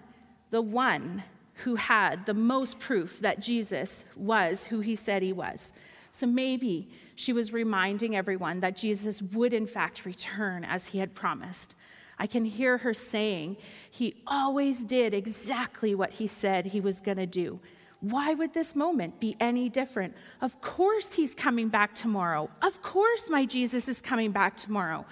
the 0.51 0.61
one 0.61 1.23
who 1.63 1.75
had 1.75 2.27
the 2.27 2.35
most 2.35 2.77
proof 2.77 3.19
that 3.21 3.39
Jesus 3.39 4.05
was 4.15 4.65
who 4.65 4.81
he 4.81 4.95
said 4.95 5.23
he 5.23 5.33
was. 5.33 5.73
So 6.11 6.27
maybe 6.27 6.87
she 7.15 7.33
was 7.33 7.51
reminding 7.51 8.15
everyone 8.15 8.59
that 8.59 8.77
Jesus 8.77 9.19
would, 9.19 9.51
in 9.51 9.65
fact, 9.65 10.05
return 10.05 10.63
as 10.63 10.87
he 10.87 10.99
had 10.99 11.15
promised. 11.15 11.73
I 12.19 12.27
can 12.27 12.45
hear 12.45 12.77
her 12.77 12.93
saying, 12.93 13.57
He 13.89 14.21
always 14.27 14.83
did 14.83 15.15
exactly 15.15 15.95
what 15.95 16.11
he 16.11 16.27
said 16.27 16.67
he 16.67 16.79
was 16.79 17.01
going 17.01 17.17
to 17.17 17.25
do. 17.25 17.59
Why 18.01 18.33
would 18.33 18.53
this 18.53 18.75
moment 18.75 19.19
be 19.19 19.35
any 19.39 19.67
different? 19.67 20.15
Of 20.41 20.61
course, 20.61 21.13
he's 21.13 21.35
coming 21.35 21.67
back 21.67 21.93
tomorrow. 21.93 22.49
Of 22.61 22.81
course, 22.81 23.29
my 23.29 23.45
Jesus 23.45 23.89
is 23.89 24.01
coming 24.01 24.31
back 24.31 24.55
tomorrow. 24.55 25.05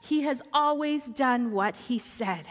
He 0.00 0.22
has 0.22 0.40
always 0.52 1.08
done 1.08 1.52
what 1.52 1.76
he 1.76 1.98
said. 1.98 2.48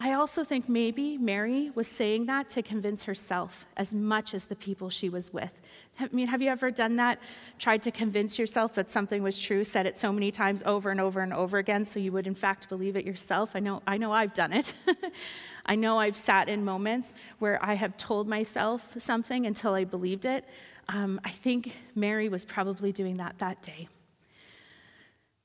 I 0.00 0.12
also 0.12 0.44
think 0.44 0.68
maybe 0.68 1.18
Mary 1.18 1.72
was 1.74 1.88
saying 1.88 2.26
that 2.26 2.48
to 2.50 2.62
convince 2.62 3.02
herself 3.02 3.66
as 3.76 3.92
much 3.92 4.32
as 4.32 4.44
the 4.44 4.54
people 4.54 4.90
she 4.90 5.08
was 5.08 5.32
with. 5.32 5.50
I 5.98 6.08
mean, 6.12 6.28
have 6.28 6.40
you 6.40 6.50
ever 6.50 6.70
done 6.70 6.94
that? 6.96 7.18
Tried 7.58 7.82
to 7.82 7.90
convince 7.90 8.38
yourself 8.38 8.74
that 8.76 8.88
something 8.88 9.24
was 9.24 9.40
true, 9.40 9.64
said 9.64 9.86
it 9.86 9.98
so 9.98 10.12
many 10.12 10.30
times 10.30 10.62
over 10.64 10.92
and 10.92 11.00
over 11.00 11.20
and 11.20 11.34
over 11.34 11.58
again 11.58 11.84
so 11.84 11.98
you 11.98 12.12
would 12.12 12.28
in 12.28 12.36
fact 12.36 12.68
believe 12.68 12.94
it 12.94 13.04
yourself? 13.04 13.56
I 13.56 13.58
know, 13.58 13.82
I 13.88 13.98
know 13.98 14.12
I've 14.12 14.34
done 14.34 14.52
it. 14.52 14.72
I 15.66 15.74
know 15.74 15.98
I've 15.98 16.14
sat 16.14 16.48
in 16.48 16.64
moments 16.64 17.14
where 17.40 17.62
I 17.64 17.74
have 17.74 17.96
told 17.96 18.28
myself 18.28 18.94
something 18.98 19.46
until 19.46 19.74
I 19.74 19.82
believed 19.82 20.26
it. 20.26 20.44
Um, 20.86 21.20
I 21.24 21.30
think 21.30 21.74
Mary 21.96 22.28
was 22.28 22.44
probably 22.44 22.92
doing 22.92 23.16
that 23.16 23.40
that 23.40 23.62
day. 23.62 23.88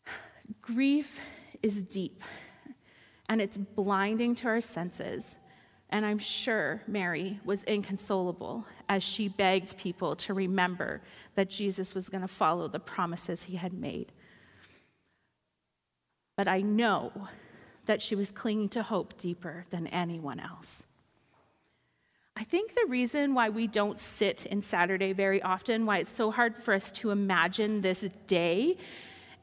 Grief 0.62 1.20
is 1.64 1.84
deep 1.84 2.22
and 3.30 3.42
it's 3.42 3.58
blinding 3.58 4.36
to 4.36 4.48
our 4.48 4.62
senses. 4.62 5.38
And 5.90 6.06
I'm 6.06 6.20
sure 6.20 6.82
Mary 6.88 7.40
was 7.46 7.64
inconsolable 7.64 8.66
as 8.90 9.04
she 9.04 9.28
begged 9.28 9.78
people 9.78 10.16
to 10.18 10.34
remember 10.34 11.02
that 11.36 11.50
Jesus 11.50 11.94
was 11.94 12.10
going 12.10 12.22
to 12.22 12.28
follow 12.28 12.68
the 12.68 12.80
promises 12.80 13.44
he 13.44 13.58
had 13.58 13.74
made. 13.74 14.12
But 16.36 16.48
I 16.48 16.62
know 16.62 17.28
that 17.86 18.02
she 18.02 18.16
was 18.16 18.32
clinging 18.32 18.70
to 18.70 18.82
hope 18.82 19.18
deeper 19.18 19.66
than 19.70 19.88
anyone 19.88 20.40
else. 20.40 20.88
I 22.36 22.44
think 22.44 22.74
the 22.74 22.88
reason 22.88 23.36
why 23.36 23.50
we 23.50 23.68
don't 23.68 24.00
sit 24.00 24.48
in 24.48 24.64
Saturday 24.64 25.14
very 25.14 25.42
often, 25.44 25.86
why 25.86 26.00
it's 26.00 26.12
so 26.12 26.32
hard 26.32 26.56
for 26.64 26.74
us 26.74 26.92
to 26.94 27.12
imagine 27.12 27.82
this 27.82 28.10
day, 28.26 28.78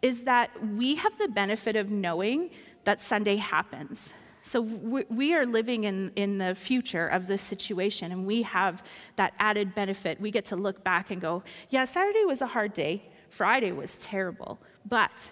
is 0.03 0.23
that 0.23 0.51
we 0.67 0.97
have 0.97 1.17
the 1.19 1.29
benefit 1.29 1.77
of 1.77 1.91
knowing 1.91 2.51
that 2.85 3.01
Sunday 3.01 3.37
happens. 3.37 4.13
So 4.43 4.63
we 4.63 5.35
are 5.35 5.45
living 5.45 5.85
in, 5.85 6.13
in 6.17 6.39
the 6.39 6.55
future 6.55 7.07
of 7.07 7.27
this 7.27 7.43
situation, 7.43 8.11
and 8.11 8.27
we 8.27 8.43
have 8.43 8.83
that 9.17 9.35
added 9.39 9.75
benefit. 9.75 10.19
We 10.21 10.31
get 10.31 10.47
to 10.47 10.57
look 10.57 10.83
back 10.83 11.11
and 11.11 11.21
go, 11.21 11.43
yeah, 11.69 11.85
Saturday 11.85 12.25
was 12.25 12.41
a 12.41 12.47
hard 12.47 12.73
day, 12.73 13.11
Friday 13.29 13.73
was 13.73 13.99
terrible, 13.99 14.59
but 14.89 15.31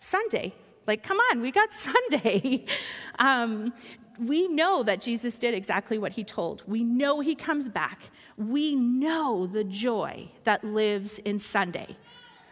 Sunday, 0.00 0.54
like, 0.86 1.02
come 1.02 1.18
on, 1.30 1.40
we 1.40 1.52
got 1.52 1.72
Sunday. 1.72 2.64
um, 3.18 3.72
we 4.18 4.48
know 4.48 4.82
that 4.82 5.00
Jesus 5.00 5.38
did 5.38 5.54
exactly 5.54 5.98
what 5.98 6.12
he 6.12 6.24
told. 6.24 6.62
We 6.66 6.82
know 6.82 7.20
he 7.20 7.34
comes 7.34 7.68
back. 7.68 8.10
We 8.36 8.74
know 8.74 9.46
the 9.46 9.64
joy 9.64 10.30
that 10.44 10.64
lives 10.64 11.18
in 11.20 11.38
Sunday. 11.38 11.96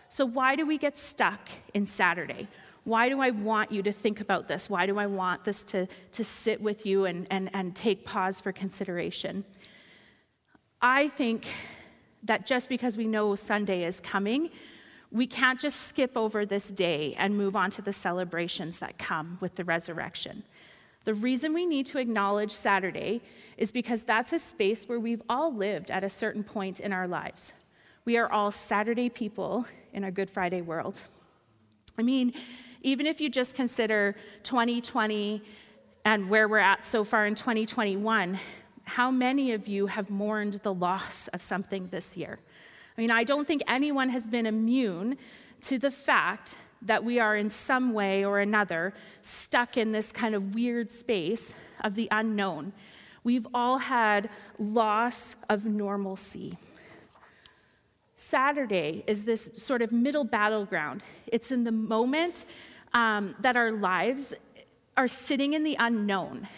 So, 0.09 0.26
why 0.26 0.56
do 0.56 0.66
we 0.66 0.78
get 0.78 0.99
stuck 0.99 1.49
in 1.73 1.87
Saturday? 1.87 2.49
Why 2.85 3.09
do 3.09 3.21
I 3.21 3.31
want 3.31 3.73
you 3.73 3.83
to 3.83 3.93
think 3.93 4.21
about 4.21 4.47
this? 4.47 4.69
Why 4.69 4.87
do 4.87 4.99
I 4.99 5.07
want 5.07 5.45
this 5.45 5.62
to, 5.64 5.87
to 6.12 6.25
sit 6.25 6.61
with 6.61 6.85
you 6.85 7.07
and, 7.07 7.26
and, 7.31 7.50
and 7.55 7.75
take 7.75 8.05
pause 8.05 8.41
for 8.41 8.53
consideration? 8.53 9.45
I 10.83 11.09
think 11.09 11.49
that 12.25 12.47
just 12.47 12.69
because 12.69 12.97
we 12.97 13.07
know 13.07 13.35
Sunday 13.35 13.85
is 13.85 14.00
coming, 14.00 14.50
we 15.11 15.26
can't 15.26 15.59
just 15.59 15.83
skip 15.83 16.17
over 16.17 16.45
this 16.45 16.71
day 16.71 17.14
and 17.17 17.37
move 17.37 17.57
on 17.57 17.71
to 17.71 17.83
the 17.83 17.93
celebrations 17.93 18.81
that 18.81 18.99
come 18.99 19.38
with 19.41 19.55
the 19.55 19.64
resurrection. 19.64 20.43
The 21.05 21.14
reason 21.14 21.53
we 21.55 21.67
need 21.67 21.87
to 21.87 21.99
acknowledge 21.99 22.50
Saturday 22.50 23.23
is 23.57 23.71
because 23.71 24.03
that's 24.03 24.33
a 24.33 24.38
space 24.38 24.88
where 24.88 24.99
we've 24.99 25.23
all 25.29 25.55
lived 25.55 25.91
at 25.91 26.03
a 26.03 26.11
certain 26.11 26.43
point 26.43 26.81
in 26.81 26.93
our 26.93 27.07
lives. 27.07 27.53
We 28.05 28.17
are 28.17 28.31
all 28.31 28.50
Saturday 28.50 29.09
people 29.09 29.67
in 29.93 30.03
our 30.05 30.11
Good 30.11 30.29
Friday 30.29 30.62
world. 30.62 31.00
I 31.99 32.03
mean, 32.03 32.33
even 32.85 33.07
if 33.07 33.21
you 33.21 33.29
just 33.29 33.57
consider 33.57 34.14
2020 34.45 35.43
and 36.05 36.29
where 36.29 36.47
we're 36.47 36.59
at 36.59 36.85
so 36.85 37.03
far 37.03 37.26
in 37.26 37.35
2021, 37.35 38.38
how 38.85 39.11
many 39.11 39.53
of 39.53 39.67
you 39.67 39.87
have 39.87 40.11
mourned 40.11 40.55
the 40.62 40.73
loss 40.73 41.26
of 41.29 41.41
something 41.41 41.88
this 41.88 42.17
year? 42.17 42.38
I 42.97 43.00
mean, 43.00 43.11
I 43.11 43.25
don't 43.25 43.49
think 43.49 43.62
anyone 43.67 44.11
has 44.11 44.29
been 44.29 44.47
immune 44.47 45.17
to 45.62 45.79
the 45.79 45.91
fact 45.91 46.57
that 46.83 47.03
we 47.03 47.19
are 47.19 47.35
in 47.35 47.49
some 47.49 47.95
way 47.95 48.25
or 48.25 48.38
another 48.38 48.93
stuck 49.23 49.79
in 49.79 49.93
this 49.93 50.12
kind 50.12 50.35
of 50.35 50.55
weird 50.55 50.93
space 50.93 51.55
of 51.83 51.95
the 51.95 52.07
unknown. 52.11 52.75
We've 53.25 53.47
all 53.55 53.79
had 53.79 54.29
loss 54.59 55.37
of 55.49 55.64
normalcy. 55.64 56.59
Saturday 58.14 59.03
is 59.07 59.25
this 59.25 59.50
sort 59.57 59.81
of 59.81 59.91
middle 59.91 60.25
battleground. 60.25 61.03
It's 61.26 61.50
in 61.50 61.64
the 61.64 61.73
moment 61.73 62.45
um, 62.94 63.34
that 63.40 63.56
our 63.56 63.72
lives 63.72 64.32
are 64.96 65.08
sitting 65.08 65.52
in 65.52 65.64
the 65.64 65.76
unknown. 65.78 66.48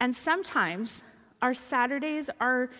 And 0.00 0.14
sometimes 0.14 1.02
our 1.40 1.54
Saturdays 1.54 2.28
are 2.40 2.70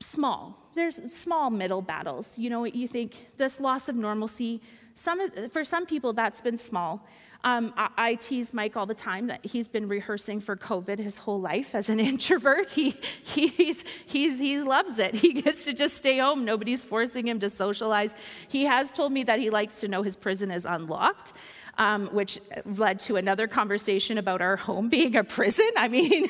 small. 0.00 0.56
There's 0.74 1.12
small 1.12 1.50
middle 1.50 1.82
battles. 1.82 2.38
You 2.38 2.50
know, 2.50 2.64
you 2.64 2.86
think 2.86 3.28
this 3.36 3.58
loss 3.60 3.88
of 3.88 3.96
normalcy, 3.96 4.60
some, 4.94 5.30
for 5.48 5.64
some 5.64 5.86
people, 5.86 6.12
that's 6.12 6.40
been 6.40 6.58
small. 6.58 7.06
Um, 7.42 7.72
I, 7.74 7.88
I, 7.96 8.14
tease 8.16 8.52
Mike 8.52 8.76
all 8.76 8.84
the 8.84 8.94
time 8.94 9.28
that 9.28 9.44
he's 9.46 9.66
been 9.66 9.88
rehearsing 9.88 10.40
for 10.40 10.56
COVID 10.56 10.98
his 10.98 11.16
whole 11.16 11.40
life 11.40 11.74
as 11.74 11.88
an 11.88 11.98
introvert. 12.10 12.70
He, 12.70 12.94
he's, 13.22 13.82
he's, 14.04 14.38
he 14.38 14.60
loves 14.60 14.98
it. 14.98 15.14
He 15.14 15.32
gets 15.32 15.64
to 15.64 15.72
just 15.72 15.96
stay 15.96 16.18
home. 16.18 16.44
Nobody's 16.44 16.84
forcing 16.84 17.26
him 17.26 17.40
to 17.40 17.48
socialize. 17.48 18.14
He 18.48 18.66
has 18.66 18.90
told 18.90 19.12
me 19.12 19.22
that 19.24 19.38
he 19.38 19.48
likes 19.48 19.80
to 19.80 19.88
know 19.88 20.02
his 20.02 20.16
prison 20.16 20.50
is 20.50 20.66
unlocked 20.66 21.32
um, 21.80 22.08
which 22.08 22.38
led 22.66 23.00
to 23.00 23.16
another 23.16 23.48
conversation 23.48 24.18
about 24.18 24.42
our 24.42 24.56
home 24.56 24.90
being 24.90 25.16
a 25.16 25.24
prison. 25.24 25.70
I 25.78 25.88
mean, 25.88 26.28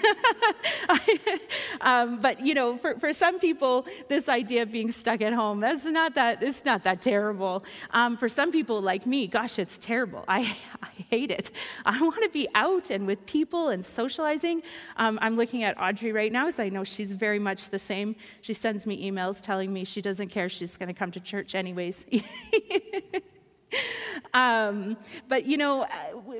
um, 1.80 2.20
but 2.20 2.40
you 2.40 2.54
know, 2.54 2.76
for, 2.76 2.94
for 3.00 3.12
some 3.12 3.40
people, 3.40 3.84
this 4.06 4.28
idea 4.28 4.62
of 4.62 4.70
being 4.70 4.92
stuck 4.92 5.20
at 5.20 5.32
home, 5.32 5.58
that's 5.58 5.84
not 5.86 6.14
that, 6.14 6.40
it's 6.40 6.64
not 6.64 6.84
that 6.84 7.02
terrible. 7.02 7.64
Um, 7.90 8.16
for 8.16 8.28
some 8.28 8.52
people 8.52 8.80
like 8.80 9.06
me, 9.06 9.26
gosh, 9.26 9.58
it's 9.58 9.76
terrible. 9.76 10.24
I, 10.28 10.56
I 10.82 10.88
hate 11.10 11.32
it. 11.32 11.50
I 11.84 12.00
want 12.00 12.22
to 12.22 12.30
be 12.30 12.46
out 12.54 12.90
and 12.90 13.04
with 13.04 13.26
people 13.26 13.70
and 13.70 13.84
socializing. 13.84 14.62
Um, 14.98 15.18
I'm 15.20 15.34
looking 15.34 15.64
at 15.64 15.76
Audrey 15.80 16.12
right 16.12 16.30
now, 16.30 16.48
so 16.50 16.62
I 16.62 16.68
know 16.68 16.84
she's 16.84 17.14
very 17.14 17.40
much 17.40 17.70
the 17.70 17.78
same. 17.80 18.14
She 18.40 18.54
sends 18.54 18.86
me 18.86 19.10
emails 19.10 19.42
telling 19.42 19.72
me 19.72 19.84
she 19.84 20.00
doesn't 20.00 20.28
care, 20.28 20.48
she's 20.48 20.76
going 20.76 20.86
to 20.86 20.94
come 20.94 21.10
to 21.10 21.18
church 21.18 21.56
anyways. 21.56 22.06
um, 24.34 24.96
but 25.28 25.46
you 25.46 25.56
know, 25.56 25.82
uh, 25.82 25.88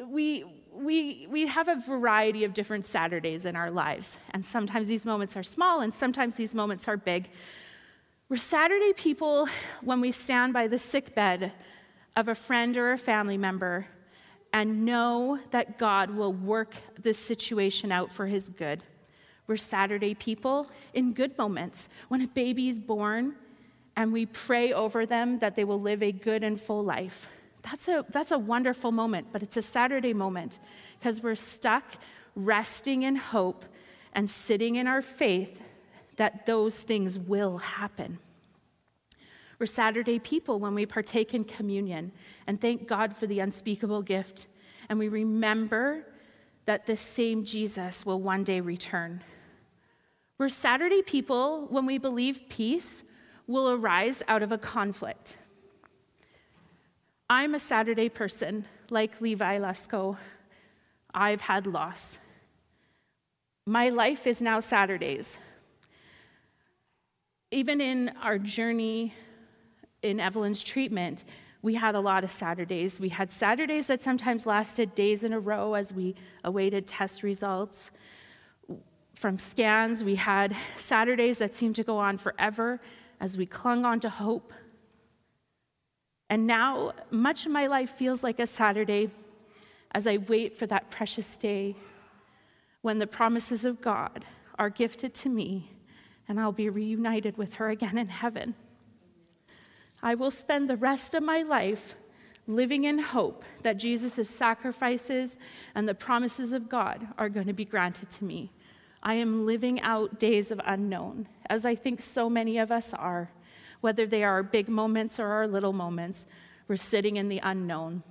we, 0.09 0.45
we, 0.73 1.27
we 1.31 1.47
have 1.47 1.69
a 1.69 1.77
variety 1.77 2.45
of 2.45 2.55
different 2.55 2.87
Saturdays 2.87 3.47
in 3.47 3.57
our 3.57 3.71
lives. 3.71 4.19
And 4.31 4.45
sometimes 4.45 4.89
these 4.89 5.05
moments 5.05 5.37
are 5.37 5.43
small, 5.43 5.81
and 5.81 5.93
sometimes 5.93 6.37
these 6.37 6.55
moments 6.55 6.89
are 6.89 6.97
big. 6.97 7.29
We're 8.29 8.37
Saturday 8.37 8.93
people 8.93 9.49
when 9.83 10.01
we 10.01 10.13
stand 10.13 10.53
by 10.53 10.69
the 10.69 10.79
sick 10.79 11.15
bed 11.15 11.53
of 12.17 12.29
a 12.29 12.35
friend 12.35 12.77
or 12.77 12.93
a 12.93 12.99
family 12.99 13.37
member 13.37 13.87
and 14.53 14.85
know 14.85 15.39
that 15.51 15.79
God 15.79 16.11
will 16.11 16.33
work 16.33 16.75
this 17.01 17.19
situation 17.19 17.93
out 17.93 18.11
for 18.11 18.27
his 18.27 18.49
good. 18.49 18.83
We're 19.47 19.57
Saturday 19.57 20.15
people 20.15 20.71
in 20.95 21.13
good 21.13 21.37
moments 21.37 21.89
when 22.09 22.21
a 22.21 22.27
baby 22.29 22.69
is 22.69 22.79
born 22.79 23.35
and 23.97 24.13
we 24.13 24.27
pray 24.27 24.73
over 24.73 25.07
them 25.07 25.39
that 25.41 25.57
they 25.57 25.65
will 25.65 25.81
live 25.81 26.03
a 26.03 26.13
good 26.13 26.43
and 26.43 26.61
full 26.61 26.85
life. 26.85 27.29
That's 27.63 27.89
a, 27.89 28.05
that's 28.09 28.31
a 28.31 28.39
wonderful 28.39 28.93
moment, 28.93 29.29
but 29.33 29.43
it's 29.43 29.57
a 29.57 29.63
Saturday 29.63 30.15
moment 30.15 30.61
because 30.99 31.23
we're 31.23 31.35
stuck 31.35 31.97
resting 32.35 33.03
in 33.03 33.17
hope 33.17 33.65
and 34.15 34.29
sitting 34.29 34.77
in 34.77 34.87
our 34.87 35.03
faith 35.03 35.63
that 36.17 36.47
those 36.47 36.79
things 36.79 37.19
will 37.19 37.59
happen. 37.59 38.19
We're 39.59 39.67
Saturday 39.67 40.19
people 40.19 40.59
when 40.59 40.75
we 40.75 40.87
partake 40.87 41.35
in 41.35 41.45
communion 41.45 42.13
and 42.47 42.61
thank 42.61 42.89
God 42.89 43.17
for 43.17 43.27
the 43.27 43.41
unspeakable 43.41 44.03
gift. 44.03 44.47
And 44.89 44.99
we 44.99 45.09
remember 45.09 46.07
that 46.65 46.87
this 46.87 47.01
same 47.01 47.45
Jesus 47.45 48.07
will 48.07 48.21
one 48.21 48.43
day 48.43 48.61
return. 48.61 49.23
We're 50.39 50.49
Saturday 50.49 51.03
people 51.03 51.67
when 51.69 51.85
we 51.85 51.99
believe 51.99 52.49
peace 52.49 53.05
will 53.51 53.73
arise 53.73 54.23
out 54.29 54.43
of 54.43 54.53
a 54.53 54.59
conflict. 54.59 55.37
I'm 57.29 57.55
a 57.55 57.59
Saturday 57.59 58.09
person, 58.09 58.65
like 58.91 59.21
Levi 59.21 59.59
Lusko. 59.59 60.17
I've 61.13 61.41
had 61.41 61.67
loss. 61.67 62.19
My 63.67 63.89
life 63.89 64.27
is 64.29 64.41
now 64.41 64.61
Saturdays. 64.61 65.37
Even 67.51 67.81
in 67.81 68.13
our 68.23 68.39
journey 68.39 69.15
in 70.03 70.21
Evelyn's 70.21 70.63
treatment, 70.63 71.25
we 71.61 71.75
had 71.75 71.97
a 71.97 72.01
lot 72.01 72.23
of 72.23 72.31
Saturdays. 72.31 73.01
We 73.01 73.09
had 73.09 73.33
Saturdays 73.33 73.89
that 73.89 74.01
sometimes 74.01 74.47
lasted 74.47 74.95
days 74.95 75.25
in 75.25 75.33
a 75.33 75.41
row 75.41 75.75
as 75.75 75.93
we 75.93 76.15
awaited 76.45 76.87
test 76.87 77.25
results. 77.25 77.91
From 79.15 79.39
scans, 79.39 80.05
we 80.05 80.15
had 80.15 80.57
Saturdays 80.77 81.39
that 81.39 81.53
seemed 81.53 81.75
to 81.77 81.83
go 81.83 81.99
on 81.99 82.17
forever 82.17 82.81
as 83.21 83.37
we 83.37 83.47
clung 83.47 83.85
on 83.85 84.01
to 84.01 84.11
hope. 84.11 84.53
And 86.29 86.47
now, 86.47 86.93
much 87.11 87.47
of 87.47 87.53
my 87.53 87.67
life 87.67 87.91
feels 87.91 88.23
like 88.23 88.39
a 88.39 88.47
Saturday 88.47 89.11
as 89.93 90.07
I 90.07 90.17
wait 90.17 90.57
for 90.57 90.67
that 90.67 90.91
precious 90.91 91.37
day 91.37 91.77
when 92.83 92.99
the 92.99 93.07
promises 93.07 93.65
of 93.65 93.81
God 93.81 94.25
are 94.59 94.71
gifted 94.71 95.15
to 95.15 95.29
me 95.29 95.71
and 96.29 96.39
I'll 96.39 96.53
be 96.53 96.69
reunited 96.69 97.37
with 97.37 97.55
her 97.55 97.71
again 97.71 97.99
in 97.99 98.09
heaven. 98.09 98.55
I 100.03 100.15
will 100.15 100.31
spend 100.31 100.71
the 100.71 100.77
rest 100.77 101.15
of 101.15 101.23
my 101.23 101.43
life 101.43 101.97
living 102.47 102.85
in 102.85 102.99
hope 102.99 103.45
that 103.63 103.77
Jesus' 103.77 104.31
sacrifices 104.31 105.39
and 105.75 105.89
the 105.89 105.95
promises 105.95 106.53
of 106.53 106.69
God 106.69 107.07
are 107.19 107.29
going 107.29 107.47
to 107.47 107.53
be 107.53 107.65
granted 107.65 108.11
to 108.11 108.25
me. 108.25 108.51
I 109.03 109.15
am 109.15 109.47
living 109.47 109.81
out 109.81 110.19
days 110.19 110.51
of 110.51 110.61
unknown, 110.65 111.29
as 111.49 111.65
I 111.65 111.75
think 111.75 112.01
so 112.01 112.29
many 112.29 112.59
of 112.59 112.71
us 112.71 112.93
are. 112.93 113.31
Whether 113.81 114.07
they 114.07 114.23
are 114.23 114.43
big 114.43 114.69
moments 114.69 115.19
or 115.19 115.29
our 115.29 115.49
little 115.49 115.73
moments, 115.73 116.27
we're 116.69 116.77
sitting 116.77 117.17
in 117.17 117.29
the 117.29 117.41
unknown. 117.43 118.03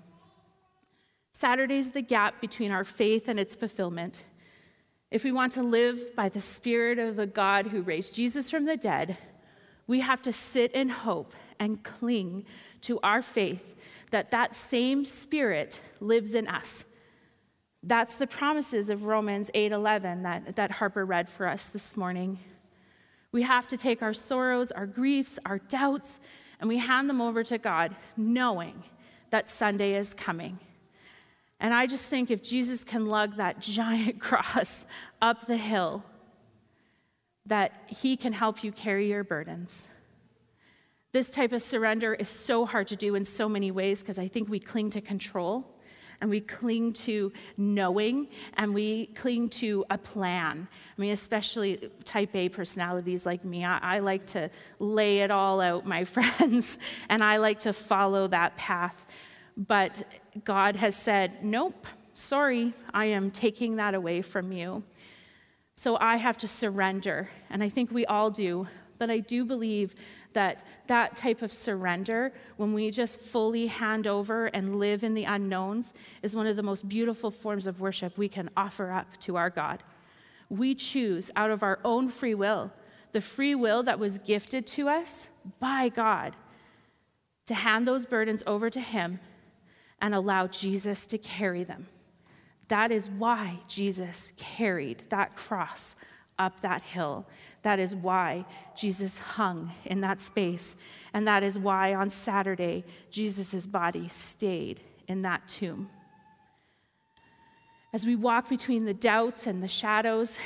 Saturday's 1.32 1.91
the 1.91 2.02
gap 2.02 2.41
between 2.41 2.71
our 2.71 2.84
faith 2.84 3.28
and 3.28 3.39
its 3.39 3.56
fulfillment. 3.56 4.25
If 5.12 5.23
we 5.23 5.32
want 5.32 5.54
to 5.54 5.63
live 5.63 6.15
by 6.15 6.30
the 6.30 6.41
Spirit 6.41 6.99
of 6.99 7.15
the 7.15 7.28
God 7.28 7.67
who 7.67 7.82
raised 7.82 8.15
Jesus 8.15 8.49
from 8.49 8.65
the 8.65 8.78
dead, 8.78 9.17
we 9.88 10.02
have 10.02 10.21
to 10.23 10.34
sit 10.34 10.71
in 10.73 10.89
hope 10.89 11.34
and 11.60 11.84
cling 11.84 12.45
to 12.82 12.99
our 13.02 13.21
faith 13.21 13.75
that 14.12 14.32
that 14.32 14.56
same 14.56 15.06
Spirit 15.06 15.82
lives 15.99 16.34
in 16.34 16.47
us 16.47 16.84
that's 17.83 18.17
the 18.17 18.27
promises 18.27 18.89
of 18.89 19.03
Romans 19.05 19.49
8:11 19.53 20.23
that, 20.23 20.55
that 20.55 20.71
Harper 20.71 21.05
read 21.05 21.29
for 21.29 21.47
us 21.47 21.65
this 21.65 21.95
morning. 21.95 22.39
We 23.31 23.43
have 23.43 23.67
to 23.67 23.77
take 23.77 24.01
our 24.01 24.13
sorrows, 24.13 24.71
our 24.71 24.85
griefs, 24.85 25.39
our 25.45 25.59
doubts, 25.59 26.19
and 26.59 26.67
we 26.67 26.79
hand 26.79 27.09
them 27.09 27.21
over 27.21 27.43
to 27.43 27.57
God, 27.57 27.95
knowing 28.17 28.83
that 29.29 29.49
Sunday 29.49 29.93
is 29.93 30.13
coming. 30.13 30.59
And 31.59 31.73
I 31.73 31.87
just 31.87 32.09
think 32.09 32.31
if 32.31 32.41
Jesus 32.41 32.83
can 32.83 33.05
lug 33.05 33.35
that 33.35 33.59
giant 33.59 34.19
cross 34.19 34.85
up 35.21 35.47
the 35.47 35.57
hill, 35.57 36.03
that 37.45 37.71
he 37.87 38.17
can 38.17 38.33
help 38.33 38.63
you 38.63 38.71
carry 38.71 39.09
your 39.09 39.23
burdens. 39.23 39.87
This 41.11 41.29
type 41.29 41.51
of 41.51 41.63
surrender 41.63 42.13
is 42.13 42.29
so 42.29 42.65
hard 42.65 42.87
to 42.89 42.95
do 42.95 43.15
in 43.15 43.25
so 43.25 43.49
many 43.49 43.71
ways 43.71 44.01
because 44.01 44.19
I 44.19 44.27
think 44.27 44.49
we 44.49 44.59
cling 44.59 44.91
to 44.91 45.01
control 45.01 45.78
and 46.21 46.29
we 46.29 46.41
cling 46.41 46.93
to 46.93 47.32
knowing 47.58 48.27
and 48.55 48.73
we 48.73 49.08
cling 49.08 49.49
to 49.49 49.86
a 49.89 49.97
plan. 49.97 50.67
I 50.97 51.01
mean, 51.01 51.12
especially 51.12 51.89
type 52.05 52.36
A 52.36 52.49
personalities 52.49 53.25
like 53.25 53.45
me. 53.45 53.63
I, 53.63 53.77
I 53.97 53.99
like 53.99 54.25
to 54.27 54.49
lay 54.79 55.19
it 55.19 55.32
all 55.32 55.62
out, 55.62 55.86
my 55.86 56.03
friends, 56.15 56.77
and 57.10 57.23
I 57.23 57.38
like 57.38 57.60
to 57.60 57.73
follow 57.73 58.27
that 58.27 58.58
path. 58.58 59.05
But 59.55 60.03
God 60.43 60.75
has 60.75 60.95
said, 60.95 61.43
nope, 61.43 61.86
sorry, 62.13 62.73
I 62.93 63.05
am 63.05 63.32
taking 63.32 63.77
that 63.77 63.93
away 63.93 64.21
from 64.21 64.51
you. 64.51 64.84
So 65.75 65.97
I 65.97 66.17
have 66.17 66.38
to 66.39 66.47
surrender, 66.47 67.29
and 67.49 67.63
I 67.63 67.69
think 67.69 67.91
we 67.91 68.05
all 68.05 68.29
do. 68.29 68.67
But 68.99 69.09
I 69.09 69.19
do 69.19 69.45
believe 69.45 69.95
that 70.33 70.63
that 70.88 71.15
type 71.15 71.41
of 71.41 71.51
surrender, 71.51 72.31
when 72.57 72.73
we 72.73 72.91
just 72.91 73.19
fully 73.19 73.65
hand 73.65 74.05
over 74.05 74.47
and 74.47 74.77
live 74.77 75.03
in 75.03 75.15
the 75.15 75.23
unknowns, 75.23 75.93
is 76.21 76.35
one 76.35 76.45
of 76.45 76.55
the 76.55 76.63
most 76.63 76.88
beautiful 76.88 77.31
forms 77.31 77.65
of 77.65 77.79
worship 77.79 78.17
we 78.17 78.29
can 78.29 78.49
offer 78.55 78.91
up 78.91 79.17
to 79.21 79.38
our 79.38 79.49
God. 79.49 79.83
We 80.49 80.75
choose 80.75 81.31
out 81.35 81.49
of 81.49 81.63
our 81.63 81.79
own 81.83 82.09
free 82.09 82.35
will, 82.35 82.71
the 83.13 83.21
free 83.21 83.55
will 83.55 83.81
that 83.83 83.99
was 83.99 84.19
gifted 84.19 84.67
to 84.67 84.89
us 84.89 85.29
by 85.59 85.89
God, 85.89 86.35
to 87.47 87.55
hand 87.55 87.88
those 87.88 88.05
burdens 88.05 88.43
over 88.45 88.69
to 88.69 88.81
Him 88.81 89.19
and 90.01 90.13
allow 90.13 90.47
Jesus 90.47 91.05
to 91.07 91.17
carry 91.17 91.63
them. 91.63 91.88
That 92.67 92.91
is 92.91 93.09
why 93.09 93.59
Jesus 93.67 94.33
carried 94.38 95.03
that 95.09 95.35
cross 95.35 95.95
up 96.39 96.62
that 96.62 96.82
hill. 96.82 97.28
That 97.62 97.78
is 97.78 97.95
why 97.95 98.45
Jesus 98.75 99.19
hung 99.19 99.71
in 99.86 100.02
that 100.02 100.19
space. 100.21 100.75
And 101.13 101.28
that 101.28 101.43
is 101.43 101.60
why 101.60 101.93
on 101.93 102.10
Saturday, 102.10 102.86
Jesus' 103.12 103.67
body 103.67 104.08
stayed 104.08 104.80
in 105.08 105.21
that 105.23 105.47
tomb. 105.47 105.89
As 107.91 108.06
we 108.06 108.15
walk 108.15 108.49
between 108.49 108.86
the 108.86 108.93
doubts 108.93 109.45
and 109.45 109.62
the 109.62 109.67
shadows, 109.67 110.38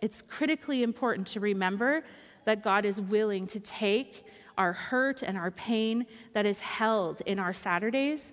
it's 0.00 0.22
critically 0.22 0.82
important 0.82 1.26
to 1.28 1.40
remember 1.40 2.02
that 2.44 2.62
God 2.62 2.84
is 2.84 3.00
willing 3.00 3.46
to 3.48 3.60
take 3.60 4.24
our 4.56 4.72
hurt 4.72 5.22
and 5.22 5.36
our 5.36 5.50
pain 5.50 6.06
that 6.32 6.46
is 6.46 6.60
held 6.60 7.20
in 7.26 7.38
our 7.38 7.52
Saturdays, 7.52 8.32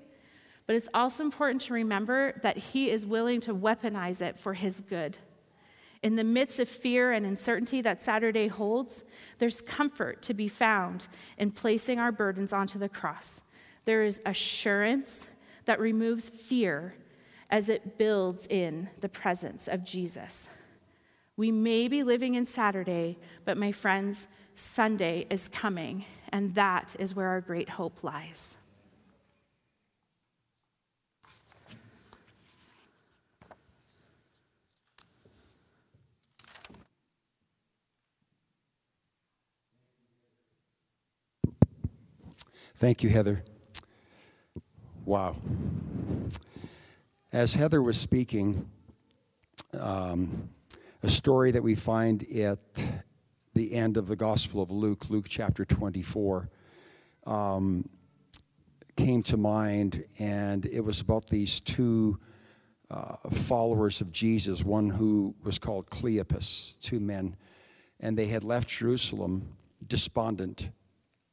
but 0.66 0.76
it's 0.76 0.88
also 0.94 1.24
important 1.24 1.62
to 1.64 1.74
remember 1.74 2.40
that 2.42 2.58
He 2.58 2.90
is 2.90 3.06
willing 3.06 3.42
to 3.42 3.54
weaponize 3.54 4.22
it 4.22 4.38
for 4.38 4.54
His 4.54 4.82
good. 4.82 5.18
In 6.04 6.18
the 6.18 6.24
midst 6.24 6.60
of 6.60 6.68
fear 6.68 7.14
and 7.14 7.26
uncertainty 7.26 7.82
that 7.82 8.02
Saturday 8.02 8.48
holds, 8.48 9.06
there's 9.40 9.62
comfort 9.62 10.22
to 10.24 10.34
be 10.34 10.50
found 10.50 11.08
in 11.38 11.50
placing 11.50 11.98
our 11.98 12.12
burdens 12.12 12.52
onto 12.52 12.78
the 12.78 12.90
cross. 12.90 13.42
There 13.86 14.04
is 14.04 14.22
assurance 14.26 15.28
that 15.66 15.80
removes 15.80 16.30
fear 16.30 16.96
as 17.50 17.70
it 17.70 17.98
builds 17.98 18.48
in 18.48 18.90
the 19.00 19.08
presence 19.08 19.70
of 19.70 19.86
Jesus. 19.86 20.50
We 21.38 21.52
may 21.52 21.88
be 21.88 22.04
living 22.04 22.36
in 22.36 22.46
Saturday, 22.46 23.18
but 23.46 23.58
my 23.58 23.72
friends, 23.72 24.28
Sunday 24.56 25.26
is 25.30 25.48
coming, 25.48 26.06
and 26.30 26.54
that 26.56 26.96
is 27.00 27.16
where 27.16 27.30
our 27.30 27.42
great 27.42 27.70
hope 27.70 28.04
lies. 28.04 28.58
Thank 42.78 43.04
you, 43.04 43.10
Heather. 43.10 43.44
Wow. 45.06 45.38
As 47.32 47.54
Heather 47.54 47.82
was 47.82 48.00
speaking, 48.00 48.68
um, 49.80 50.50
a 51.04 51.08
story 51.08 51.52
that 51.52 51.62
we 51.62 51.76
find 51.76 52.24
at 52.32 52.60
the 53.54 53.74
end 53.74 53.96
of 53.96 54.08
the 54.08 54.16
Gospel 54.16 54.62
of 54.62 54.72
Luke, 54.72 55.10
Luke 55.10 55.28
chapter 55.30 55.64
24, 55.64 56.50
um, 57.28 57.88
came 58.98 59.22
to 59.24 59.38
mind, 59.38 60.04
and 60.18 60.66
it 60.66 60.82
was 60.82 61.00
about 61.00 61.28
these 61.28 61.60
two 61.60 62.20
uh, 62.90 63.16
followers 63.32 64.02
of 64.02 64.12
Jesus, 64.12 64.64
one 64.64 64.90
who 64.90 65.36
was 65.44 65.60
called 65.60 65.90
Cleopas, 65.92 66.80
two 66.80 67.00
men, 67.00 67.36
and 68.00 68.18
they 68.18 68.28
had 68.28 68.44
left 68.44 68.68
Jerusalem 68.68 69.56
despondent. 69.88 70.70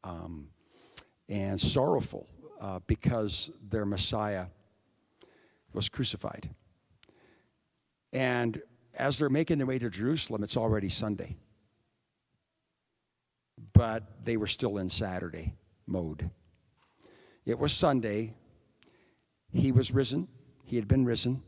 Um, 0.05 0.49
and 1.31 1.59
sorrowful 1.61 2.27
uh, 2.61 2.81
because 2.87 3.51
their 3.71 3.87
Messiah 3.87 4.47
was 5.73 5.89
crucified. 5.89 6.51
And 8.13 8.61
as 8.99 9.19
they're 9.19 9.31
making 9.31 9.59
their 9.59 9.67
way 9.67 9.79
to 9.79 9.89
Jerusalem, 9.89 10.43
it's 10.43 10.57
already 10.57 10.89
Sunday. 10.89 11.37
But 13.73 14.25
they 14.25 14.37
were 14.37 14.49
still 14.49 14.79
in 14.79 14.91
Saturday 14.91 15.55
mode. 15.87 16.29
It 17.47 17.59
was 17.59 17.73
Sunday. 17.73 18.35
He 19.53 19.73
was 19.73 19.93
risen, 19.93 20.29
he 20.65 20.77
had 20.77 20.89
been 20.89 21.05
risen. 21.05 21.43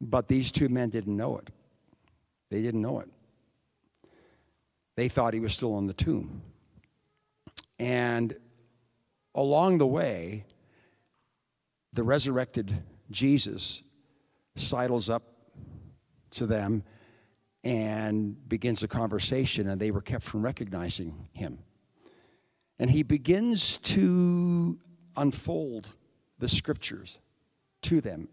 But 0.00 0.28
these 0.28 0.50
two 0.50 0.68
men 0.68 0.90
didn't 0.90 1.16
know 1.16 1.38
it. 1.38 1.50
They 2.50 2.60
didn't 2.60 2.82
know 2.82 3.00
it. 3.00 3.08
They 4.96 5.08
thought 5.08 5.32
he 5.32 5.40
was 5.40 5.54
still 5.54 5.78
in 5.78 5.86
the 5.86 5.94
tomb. 5.94 6.42
And 7.82 8.36
along 9.34 9.78
the 9.78 9.86
way, 9.88 10.44
the 11.92 12.04
resurrected 12.04 12.72
Jesus 13.10 13.82
sidles 14.54 15.10
up 15.10 15.24
to 16.30 16.46
them 16.46 16.84
and 17.64 18.48
begins 18.48 18.84
a 18.84 18.88
conversation, 18.88 19.68
and 19.68 19.80
they 19.80 19.90
were 19.90 20.00
kept 20.00 20.22
from 20.22 20.44
recognizing 20.44 21.28
him. 21.32 21.58
And 22.78 22.88
he 22.88 23.02
begins 23.02 23.78
to 23.78 24.78
unfold 25.16 25.88
the 26.38 26.48
scriptures 26.48 27.18
to 27.82 28.00
them 28.00 28.28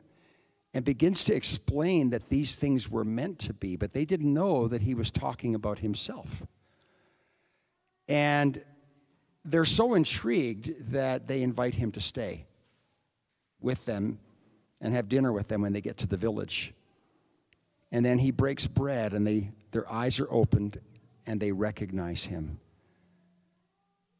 and 0.76 0.86
begins 0.86 1.24
to 1.24 1.34
explain 1.34 2.12
that 2.12 2.30
these 2.30 2.54
things 2.54 2.88
were 2.88 3.04
meant 3.04 3.40
to 3.40 3.54
be, 3.54 3.78
but 3.78 3.94
they 3.94 4.06
didn't 4.06 4.32
know 4.32 4.68
that 4.68 4.84
he 4.84 4.94
was 4.94 5.10
talking 5.10 5.56
about 5.56 5.80
himself. 5.80 6.44
And 8.08 8.64
they're 9.52 9.66
so 9.66 9.94
intrigued 9.94 10.92
that 10.92 11.28
they 11.28 11.42
invite 11.42 11.76
him 11.76 11.92
to 11.94 12.02
stay 12.02 12.46
with 13.62 13.86
them 13.86 14.20
and 14.82 14.94
have 14.94 15.10
dinner 15.10 15.34
with 15.34 15.48
them 15.48 15.62
when 15.62 15.74
they 15.74 15.82
get 15.82 15.98
to 15.98 16.08
the 16.08 16.18
village. 16.18 16.74
And 17.92 18.06
then 18.06 18.20
he 18.20 18.32
breaks 18.32 18.68
bread 18.68 19.14
and 19.14 19.26
they, 19.26 19.52
their 19.72 19.92
eyes 19.92 20.20
are 20.20 20.32
opened 20.32 20.80
and 21.26 21.40
they 21.40 21.52
recognize 21.52 22.26
him. 22.26 22.60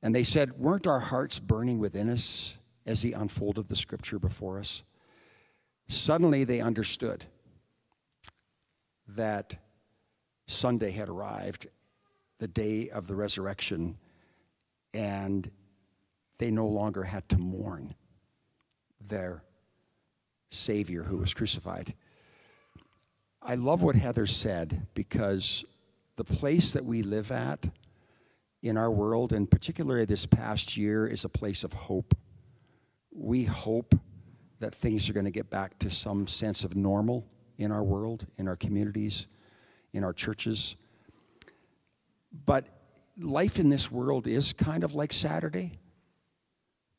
And 0.02 0.16
they 0.16 0.24
said, 0.24 0.58
Weren't 0.60 0.88
our 0.88 1.00
hearts 1.00 1.40
burning 1.40 1.80
within 1.80 2.10
us 2.10 2.58
as 2.86 3.02
he 3.02 3.14
unfolded 3.14 3.68
the 3.68 3.76
scripture 3.76 4.20
before 4.20 4.60
us? 4.60 4.84
Suddenly 5.88 6.44
they 6.44 6.62
understood 6.62 7.26
that 9.08 9.58
Sunday 10.48 10.92
had 10.92 11.10
arrived, 11.10 11.68
the 12.40 12.48
day 12.48 12.90
of 12.90 13.08
the 13.08 13.16
resurrection 13.16 13.98
and 14.94 15.50
they 16.38 16.52
no 16.52 16.68
longer 16.68 17.04
had 17.04 17.28
to 17.30 17.38
mourn 17.38 17.92
their 19.02 19.44
Savior 20.50 21.04
who 21.04 21.18
was 21.18 21.34
crucified. 21.34 21.94
I 23.42 23.56
love 23.56 23.82
what 23.82 23.96
Heather 23.96 24.26
said 24.26 24.88
because 24.94 25.66
the 26.16 26.24
place 26.24 26.74
that 26.74 26.84
we 26.84 27.04
live 27.04 27.32
at 27.32 27.70
in 28.62 28.76
our 28.78 28.92
world, 28.92 29.32
and 29.32 29.50
particularly 29.50 30.06
this 30.06 30.26
past 30.26 30.76
year, 30.76 31.08
is 31.08 31.24
a 31.24 31.30
place 31.30 31.64
of 31.64 31.72
hope. 31.72 32.14
We 33.12 33.44
hope 33.44 33.96
that 34.60 34.76
things 34.76 35.10
are 35.10 35.14
going 35.14 35.26
to 35.26 35.32
get 35.32 35.50
back 35.50 35.80
to 35.80 35.90
some 35.90 36.28
sense 36.28 36.64
of 36.64 36.76
normal 36.76 37.26
in 37.58 37.72
our 37.72 37.84
world, 37.84 38.28
in 38.38 38.48
our 38.48 38.58
communities, 38.58 39.28
in 39.94 40.04
our 40.04 40.14
churches. 40.14 40.76
But 42.46 42.68
life 43.20 43.60
in 43.60 43.70
this 43.70 43.92
world 43.92 44.28
is 44.28 44.54
kind 44.54 44.84
of 44.84 44.96
like 44.96 45.14
Saturday 45.14 45.74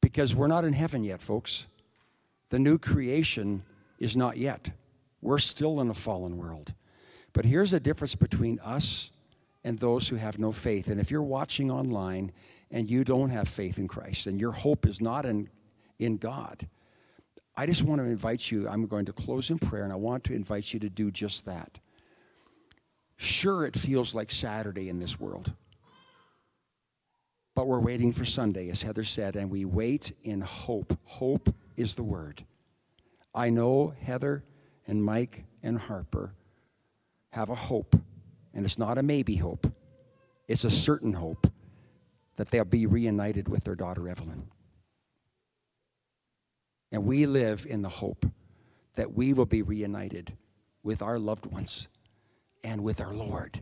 because 0.01 0.35
we're 0.35 0.47
not 0.47 0.65
in 0.65 0.73
heaven 0.73 1.03
yet, 1.03 1.21
folks. 1.21 1.67
The 2.51 2.59
new 2.59 2.79
creation 2.79 3.63
is 3.99 4.17
not 4.17 4.37
yet. 4.37 4.71
We're 5.23 5.39
still 5.39 5.81
in 5.81 5.91
a 5.91 5.95
fallen 5.95 6.37
world. 6.37 6.75
But 7.33 7.45
here's 7.45 7.71
the 7.71 7.81
difference 7.81 8.15
between 8.15 8.59
us 8.61 9.11
and 9.65 9.79
those 9.79 10.09
who 10.09 10.17
have 10.17 10.39
no 10.39 10.53
faith. 10.53 10.89
And 10.89 11.01
if 11.01 11.11
you're 11.11 11.23
watching 11.23 11.71
online 11.71 12.33
and 12.71 12.91
you 12.91 13.05
don't 13.05 13.31
have 13.31 13.49
faith 13.49 13.79
in 13.79 13.89
Christ 13.89 14.27
and 14.27 14.41
your 14.41 14.53
hope 14.53 14.87
is 14.87 15.01
not 15.01 15.27
in, 15.27 15.49
in 15.99 16.17
God. 16.17 16.67
I 17.57 17.67
just 17.67 17.83
want 17.83 18.01
to 18.01 18.07
invite 18.07 18.51
you, 18.51 18.69
I'm 18.69 18.87
going 18.87 19.05
to 19.07 19.13
close 19.13 19.51
in 19.51 19.59
prayer, 19.59 19.85
and 19.85 19.93
I 19.93 19.97
want 19.97 20.25
to 20.25 20.33
invite 20.33 20.73
you 20.73 20.81
to 20.81 20.89
do 20.89 21.11
just 21.11 21.45
that. 21.45 21.79
Sure, 23.17 23.67
it 23.67 23.77
feels 23.77 24.15
like 24.15 24.31
Saturday 24.31 24.89
in 24.89 24.99
this 24.99 25.21
world, 25.21 25.53
but 27.61 27.69
we're 27.69 27.79
waiting 27.79 28.11
for 28.11 28.25
Sunday, 28.25 28.71
as 28.71 28.81
Heather 28.81 29.05
said, 29.05 29.37
and 29.37 29.51
we 29.51 29.67
wait 29.67 30.15
in 30.23 30.41
hope. 30.41 30.99
Hope 31.05 31.55
is 31.77 31.95
the 31.95 32.03
word. 32.03 32.43
I 33.35 33.51
know 33.51 33.93
Heather 34.01 34.45
and 34.87 35.05
Mike 35.05 35.45
and 35.63 35.77
Harper 35.77 36.33
have 37.33 37.51
a 37.51 37.55
hope, 37.55 37.95
and 38.55 38.65
it's 38.65 38.79
not 38.79 38.97
a 38.97 39.03
maybe 39.03 39.37
hope, 39.37 39.71
it's 40.49 40.65
a 40.65 40.71
certain 40.71 41.13
hope 41.13 41.49
that 42.37 42.51
they'll 42.51 42.65
be 42.65 42.87
reunited 42.87 43.47
with 43.47 43.65
their 43.65 43.75
daughter 43.75 44.09
Evelyn. 44.09 44.49
And 46.93 47.05
we 47.05 47.27
live 47.27 47.67
in 47.69 47.83
the 47.83 47.91
hope 47.91 48.25
that 48.95 49.13
we 49.13 49.35
will 49.35 49.45
be 49.45 49.61
reunited 49.61 50.33
with 50.83 51.03
our 51.03 51.19
loved 51.19 51.45
ones 51.45 51.89
and 52.65 52.83
with 52.83 53.03
our 53.03 53.13
Lord. 53.13 53.61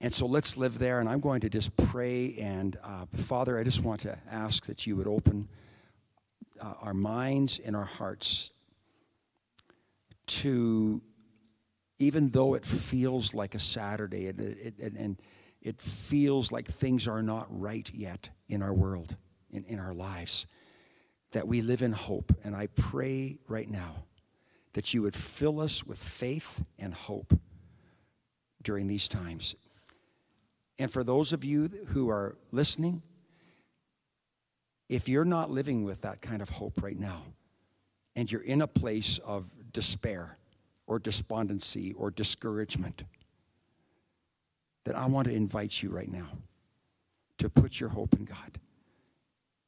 And 0.00 0.12
so 0.12 0.26
let's 0.26 0.56
live 0.56 0.78
there. 0.78 1.00
And 1.00 1.08
I'm 1.08 1.20
going 1.20 1.40
to 1.40 1.48
just 1.48 1.76
pray. 1.76 2.36
And 2.38 2.78
uh, 2.84 3.06
Father, 3.14 3.58
I 3.58 3.64
just 3.64 3.82
want 3.82 4.02
to 4.02 4.18
ask 4.30 4.66
that 4.66 4.86
you 4.86 4.96
would 4.96 5.06
open 5.06 5.48
uh, 6.60 6.74
our 6.82 6.94
minds 6.94 7.58
and 7.58 7.74
our 7.74 7.84
hearts 7.84 8.50
to, 10.26 11.00
even 11.98 12.30
though 12.30 12.54
it 12.54 12.66
feels 12.66 13.34
like 13.34 13.54
a 13.54 13.58
Saturday 13.58 14.28
and 14.28 14.40
it, 14.40 14.74
it, 14.78 14.92
and 14.94 15.20
it 15.62 15.80
feels 15.80 16.52
like 16.52 16.66
things 16.66 17.08
are 17.08 17.22
not 17.22 17.46
right 17.50 17.90
yet 17.94 18.28
in 18.48 18.62
our 18.62 18.74
world, 18.74 19.16
in, 19.50 19.64
in 19.64 19.78
our 19.78 19.94
lives 19.94 20.46
that 21.32 21.46
we 21.48 21.60
live 21.62 21.82
in 21.82 21.92
hope. 21.92 22.32
And 22.44 22.54
I 22.54 22.68
pray 22.68 23.38
right 23.48 23.68
now 23.68 24.04
that 24.74 24.94
you 24.94 25.02
would 25.02 25.14
fill 25.14 25.60
us 25.60 25.84
with 25.84 25.98
faith 25.98 26.64
and 26.78 26.94
hope 26.94 27.38
during 28.62 28.86
these 28.86 29.08
times. 29.08 29.54
And 30.78 30.90
for 30.90 31.02
those 31.02 31.32
of 31.32 31.44
you 31.44 31.68
who 31.88 32.10
are 32.10 32.36
listening, 32.52 33.02
if 34.88 35.08
you're 35.08 35.24
not 35.24 35.50
living 35.50 35.84
with 35.84 36.02
that 36.02 36.20
kind 36.20 36.42
of 36.42 36.48
hope 36.48 36.82
right 36.82 36.98
now, 36.98 37.22
and 38.14 38.30
you're 38.30 38.42
in 38.42 38.62
a 38.62 38.66
place 38.66 39.18
of 39.18 39.44
despair 39.72 40.38
or 40.86 40.98
despondency 40.98 41.92
or 41.94 42.10
discouragement, 42.10 43.04
then 44.84 44.94
I 44.94 45.06
want 45.06 45.26
to 45.26 45.34
invite 45.34 45.82
you 45.82 45.90
right 45.90 46.10
now 46.10 46.28
to 47.38 47.50
put 47.50 47.78
your 47.78 47.88
hope 47.90 48.14
in 48.14 48.24
God. 48.24 48.58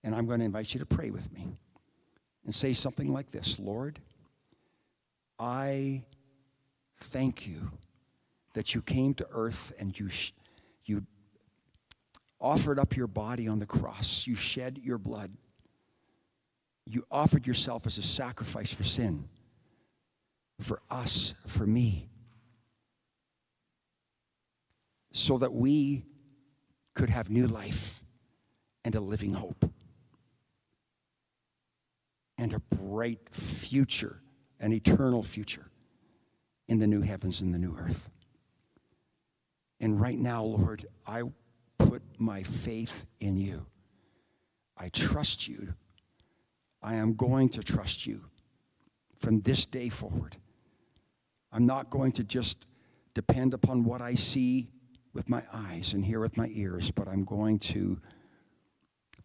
And 0.04 0.14
I'm 0.14 0.26
going 0.26 0.38
to 0.38 0.46
invite 0.46 0.72
you 0.72 0.80
to 0.80 0.86
pray 0.86 1.10
with 1.10 1.30
me 1.32 1.48
and 2.44 2.54
say 2.54 2.72
something 2.72 3.12
like 3.12 3.30
this 3.30 3.58
Lord, 3.58 3.98
I 5.38 6.02
thank 6.98 7.46
you 7.46 7.70
that 8.54 8.74
you 8.74 8.80
came 8.80 9.14
to 9.14 9.26
earth 9.32 9.72
and 9.78 9.98
you, 9.98 10.08
you 10.88 11.04
offered 12.40 12.78
up 12.78 12.96
your 12.96 13.06
body 13.06 13.48
on 13.48 13.58
the 13.58 13.66
cross. 13.66 14.26
You 14.26 14.34
shed 14.34 14.80
your 14.82 14.98
blood. 14.98 15.32
You 16.86 17.04
offered 17.10 17.46
yourself 17.46 17.86
as 17.86 17.98
a 17.98 18.02
sacrifice 18.02 18.72
for 18.72 18.84
sin, 18.84 19.28
for 20.60 20.80
us, 20.90 21.34
for 21.46 21.66
me, 21.66 22.08
so 25.12 25.38
that 25.38 25.52
we 25.52 26.06
could 26.94 27.10
have 27.10 27.28
new 27.28 27.46
life 27.46 28.02
and 28.84 28.94
a 28.94 29.00
living 29.00 29.34
hope 29.34 29.70
and 32.38 32.54
a 32.54 32.60
bright 32.60 33.20
future, 33.30 34.22
an 34.60 34.72
eternal 34.72 35.22
future 35.22 35.70
in 36.68 36.78
the 36.78 36.86
new 36.86 37.02
heavens 37.02 37.40
and 37.40 37.52
the 37.52 37.58
new 37.58 37.76
earth. 37.76 38.08
And 39.80 40.00
right 40.00 40.18
now, 40.18 40.42
Lord, 40.42 40.84
I 41.06 41.22
put 41.78 42.02
my 42.18 42.42
faith 42.42 43.06
in 43.20 43.36
you. 43.36 43.66
I 44.76 44.88
trust 44.90 45.46
you. 45.48 45.74
I 46.82 46.94
am 46.96 47.14
going 47.14 47.48
to 47.50 47.62
trust 47.62 48.06
you 48.06 48.20
from 49.18 49.40
this 49.40 49.66
day 49.66 49.88
forward. 49.88 50.36
I'm 51.52 51.66
not 51.66 51.90
going 51.90 52.12
to 52.12 52.24
just 52.24 52.66
depend 53.14 53.54
upon 53.54 53.84
what 53.84 54.00
I 54.00 54.14
see 54.14 54.68
with 55.12 55.28
my 55.28 55.42
eyes 55.52 55.94
and 55.94 56.04
hear 56.04 56.20
with 56.20 56.36
my 56.36 56.48
ears, 56.52 56.90
but 56.90 57.08
I'm 57.08 57.24
going 57.24 57.58
to 57.60 58.00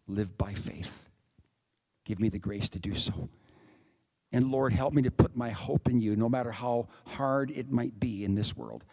live 0.08 0.36
by 0.36 0.52
faith. 0.52 1.08
Give 2.04 2.18
me 2.18 2.28
the 2.28 2.38
grace 2.38 2.68
to 2.70 2.78
do 2.78 2.94
so. 2.94 3.28
And 4.32 4.50
Lord, 4.50 4.72
help 4.72 4.92
me 4.94 5.02
to 5.02 5.10
put 5.10 5.36
my 5.36 5.50
hope 5.50 5.88
in 5.88 6.00
you, 6.00 6.16
no 6.16 6.28
matter 6.28 6.50
how 6.50 6.88
hard 7.06 7.52
it 7.52 7.70
might 7.70 8.00
be 8.00 8.24
in 8.24 8.34
this 8.34 8.56
world, 8.56 8.84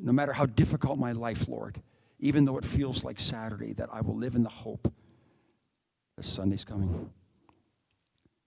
no 0.00 0.12
matter 0.12 0.32
how 0.32 0.46
difficult 0.46 0.98
my 0.98 1.12
life, 1.12 1.48
Lord, 1.48 1.80
even 2.18 2.44
though 2.44 2.58
it 2.58 2.64
feels 2.64 3.04
like 3.04 3.20
Saturday, 3.20 3.72
that 3.74 3.88
I 3.92 4.00
will 4.00 4.16
live 4.16 4.34
in 4.34 4.42
the 4.42 4.48
hope 4.48 4.92
that 6.16 6.24
Sunday's 6.24 6.64
coming, 6.64 7.10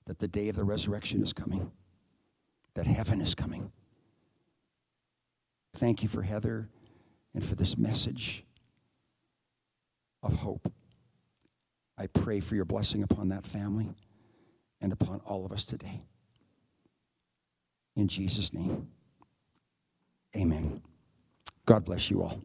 that 0.05 0.19
the 0.19 0.27
day 0.27 0.49
of 0.49 0.55
the 0.55 0.63
resurrection 0.63 1.21
is 1.23 1.33
coming, 1.33 1.71
that 2.75 2.87
heaven 2.87 3.21
is 3.21 3.35
coming. 3.35 3.71
Thank 5.75 6.03
you 6.03 6.09
for 6.09 6.21
Heather 6.21 6.69
and 7.33 7.43
for 7.43 7.55
this 7.55 7.77
message 7.77 8.43
of 10.21 10.33
hope. 10.33 10.71
I 11.97 12.07
pray 12.07 12.39
for 12.39 12.55
your 12.55 12.65
blessing 12.65 13.03
upon 13.03 13.29
that 13.29 13.45
family 13.45 13.89
and 14.81 14.91
upon 14.91 15.21
all 15.25 15.45
of 15.45 15.51
us 15.51 15.65
today. 15.65 16.01
In 17.95 18.07
Jesus' 18.07 18.53
name, 18.53 18.87
amen. 20.35 20.81
God 21.65 21.85
bless 21.85 22.11
you 22.11 22.23
all. 22.23 22.41